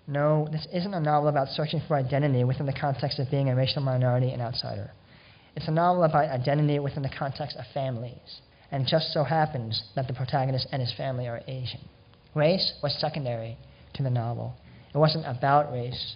No, 0.08 0.48
this 0.52 0.68
isn't 0.74 0.94
a 0.94 1.00
novel 1.00 1.30
about 1.30 1.50
searching 1.50 1.82
for 1.88 1.96
identity 1.96 2.44
within 2.44 2.66
the 2.66 2.74
context 2.74 3.20
of 3.20 3.30
being 3.30 3.50
a 3.50 3.56
racial 3.56 3.82
minority 3.82 4.32
and 4.32 4.42
outsider. 4.42 4.92
It's 5.56 5.68
a 5.68 5.72
novel 5.72 6.04
about 6.04 6.30
identity 6.30 6.80
within 6.80 7.04
the 7.04 7.10
context 7.18 7.56
of 7.58 7.66
families, 7.74 8.42
and 8.72 8.88
just 8.88 9.14
so 9.14 9.24
happens 9.24 9.84
that 9.96 10.08
the 10.08 10.14
protagonist 10.14 10.68
and 10.72 10.82
his 10.82 10.94
family 10.98 11.28
are 11.28 11.42
Asian. 11.48 11.82
Race 12.36 12.74
was 12.84 12.94
secondary 13.00 13.58
to 13.94 14.04
the 14.04 14.10
novel. 14.10 14.56
It 14.94 14.98
wasn't 14.98 15.26
about 15.26 15.72
race, 15.72 16.16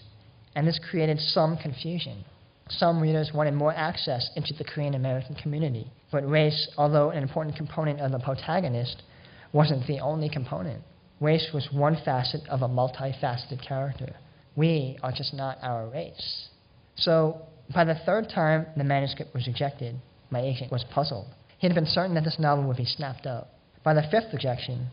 and 0.56 0.68
this 0.68 0.80
created 0.90 1.20
some 1.20 1.58
confusion. 1.58 2.24
Some 2.70 3.02
readers 3.02 3.32
wanted 3.34 3.54
more 3.54 3.74
access 3.74 4.30
into 4.36 4.54
the 4.54 4.64
Korean 4.64 4.94
American 4.94 5.36
community, 5.36 5.92
but 6.12 6.28
race, 6.30 6.70
although 6.78 7.10
an 7.10 7.22
important 7.22 7.56
component 7.56 8.00
of 8.00 8.12
the 8.12 8.20
protagonist, 8.20 9.04
wasn't 9.52 9.86
the 9.88 10.00
only 10.00 10.30
component. 10.30 10.82
Race 11.20 11.50
was 11.54 11.68
one 11.72 11.98
facet 12.04 12.42
of 12.50 12.62
a 12.62 12.68
multifaceted 12.68 13.66
character. 13.66 14.16
We 14.56 14.98
are 15.04 15.12
just 15.12 15.34
not 15.34 15.58
our 15.62 15.88
race. 15.88 16.50
So, 16.96 17.42
by 17.74 17.86
the 17.86 17.96
third 18.06 18.30
time 18.30 18.68
the 18.76 18.84
manuscript 18.84 19.34
was 19.34 19.48
rejected, 19.48 19.96
my 20.30 20.42
agent 20.42 20.72
was 20.72 20.84
puzzled. 20.94 21.28
He 21.58 21.68
had 21.68 21.76
been 21.76 21.86
certain 21.86 22.16
that 22.16 22.24
this 22.24 22.40
novel 22.40 22.66
would 22.66 22.78
be 22.78 22.86
snapped 22.86 23.26
up. 23.26 23.50
By 23.84 23.94
the 23.94 24.04
fifth 24.12 24.34
rejection, 24.34 24.88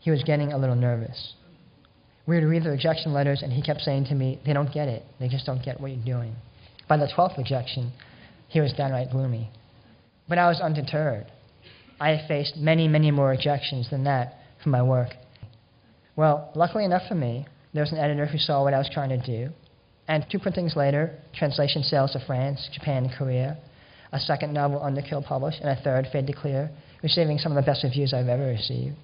he 0.00 0.10
was 0.10 0.22
getting 0.22 0.52
a 0.52 0.58
little 0.58 0.74
nervous. 0.74 1.34
We 2.26 2.34
would 2.36 2.44
read 2.44 2.64
the 2.64 2.70
rejection 2.70 3.12
letters, 3.12 3.42
and 3.42 3.52
he 3.52 3.62
kept 3.62 3.80
saying 3.80 4.06
to 4.06 4.14
me, 4.14 4.40
They 4.44 4.52
don't 4.52 4.72
get 4.72 4.88
it. 4.88 5.04
They 5.20 5.28
just 5.28 5.46
don't 5.46 5.64
get 5.64 5.80
what 5.80 5.92
you're 5.92 6.04
doing. 6.04 6.34
By 6.88 6.96
the 6.96 7.10
twelfth 7.14 7.38
rejection, 7.38 7.92
he 8.48 8.60
was 8.60 8.72
downright 8.72 9.10
gloomy. 9.10 9.50
But 10.28 10.38
I 10.38 10.48
was 10.48 10.60
undeterred. 10.60 11.26
I 12.00 12.24
faced 12.28 12.56
many, 12.56 12.88
many 12.88 13.10
more 13.10 13.28
rejections 13.28 13.88
than 13.90 14.04
that 14.04 14.38
for 14.62 14.70
my 14.70 14.82
work. 14.82 15.10
Well, 16.16 16.50
luckily 16.54 16.84
enough 16.84 17.02
for 17.08 17.14
me, 17.14 17.46
there 17.72 17.82
was 17.82 17.92
an 17.92 17.98
editor 17.98 18.26
who 18.26 18.38
saw 18.38 18.62
what 18.62 18.74
I 18.74 18.78
was 18.78 18.90
trying 18.92 19.10
to 19.10 19.24
do. 19.24 19.52
And 20.08 20.24
two 20.30 20.38
printings 20.38 20.76
later, 20.76 21.18
translation 21.34 21.82
sales 21.82 22.12
to 22.12 22.24
France, 22.26 22.68
Japan, 22.72 23.04
and 23.04 23.12
Korea, 23.12 23.58
a 24.12 24.20
second 24.20 24.52
novel, 24.52 24.80
Underkill, 24.80 25.24
published, 25.24 25.60
and 25.60 25.68
a 25.68 25.82
third, 25.82 26.06
Fade 26.12 26.26
to 26.28 26.32
Clear, 26.32 26.70
receiving 27.02 27.38
some 27.38 27.52
of 27.52 27.56
the 27.56 27.68
best 27.68 27.82
reviews 27.82 28.14
I've 28.14 28.28
ever 28.28 28.46
received. 28.46 28.96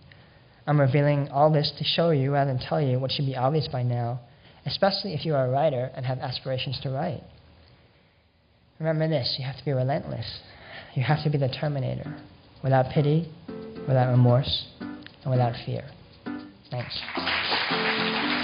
I'm 0.66 0.80
revealing 0.80 1.28
all 1.28 1.52
this 1.52 1.72
to 1.78 1.84
show 1.84 2.10
you 2.10 2.32
rather 2.32 2.52
than 2.52 2.62
tell 2.62 2.80
you 2.80 2.98
what 2.98 3.10
should 3.10 3.26
be 3.26 3.36
obvious 3.36 3.68
by 3.68 3.82
now, 3.82 4.20
especially 4.66 5.14
if 5.14 5.24
you 5.24 5.34
are 5.34 5.46
a 5.46 5.50
writer 5.50 5.90
and 5.94 6.06
have 6.06 6.18
aspirations 6.18 6.78
to 6.82 6.90
write. 6.90 7.22
Remember 8.78 9.08
this 9.08 9.36
you 9.38 9.44
have 9.44 9.56
to 9.56 9.64
be 9.64 9.72
relentless. 9.72 10.40
You 10.94 11.02
have 11.02 11.22
to 11.24 11.30
be 11.30 11.38
the 11.38 11.48
Terminator, 11.48 12.14
without 12.62 12.92
pity, 12.92 13.32
without 13.88 14.10
remorse, 14.10 14.68
and 14.80 15.30
without 15.30 15.54
fear. 15.64 15.84
Thanks. 16.70 18.41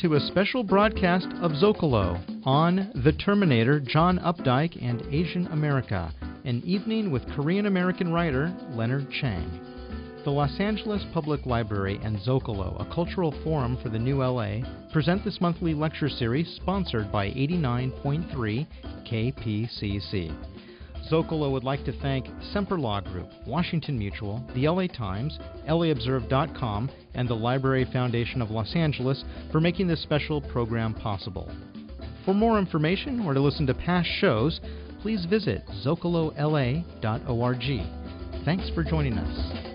To 0.00 0.14
a 0.14 0.20
special 0.20 0.62
broadcast 0.62 1.26
of 1.40 1.50
Zocalo 1.52 2.20
on 2.46 2.92
The 3.04 3.10
Terminator, 3.12 3.80
John 3.80 4.20
Updike, 4.20 4.80
and 4.80 5.02
Asian 5.12 5.48
America, 5.48 6.14
an 6.44 6.62
evening 6.64 7.10
with 7.10 7.28
Korean 7.34 7.66
American 7.66 8.12
writer 8.12 8.54
Leonard 8.70 9.10
Chang. 9.10 9.60
The 10.24 10.30
Los 10.30 10.60
Angeles 10.60 11.04
Public 11.12 11.46
Library 11.46 11.98
and 12.04 12.16
Zocalo, 12.18 12.80
a 12.80 12.94
cultural 12.94 13.34
forum 13.42 13.76
for 13.82 13.88
the 13.88 13.98
new 13.98 14.22
LA, 14.22 14.60
present 14.92 15.24
this 15.24 15.40
monthly 15.40 15.74
lecture 15.74 16.08
series 16.08 16.46
sponsored 16.62 17.10
by 17.10 17.30
89.3 17.30 18.66
KPCC. 19.04 20.47
Zocalo 21.10 21.50
would 21.50 21.64
like 21.64 21.84
to 21.84 21.92
thank 22.00 22.26
Semper 22.52 22.78
Law 22.78 23.00
Group, 23.00 23.28
Washington 23.46 23.98
Mutual, 23.98 24.44
the 24.54 24.68
LA 24.68 24.86
Times, 24.86 25.38
LAobserved.com, 25.68 26.90
and 27.14 27.28
the 27.28 27.34
Library 27.34 27.86
Foundation 27.92 28.42
of 28.42 28.50
Los 28.50 28.74
Angeles 28.74 29.24
for 29.50 29.60
making 29.60 29.88
this 29.88 30.02
special 30.02 30.40
program 30.40 30.94
possible. 30.94 31.50
For 32.24 32.34
more 32.34 32.58
information 32.58 33.20
or 33.20 33.32
to 33.34 33.40
listen 33.40 33.66
to 33.66 33.74
past 33.74 34.08
shows, 34.20 34.60
please 35.00 35.24
visit 35.24 35.66
zocalola.org. 35.84 36.84
Thanks 38.44 38.70
for 38.74 38.84
joining 38.84 39.14
us. 39.14 39.67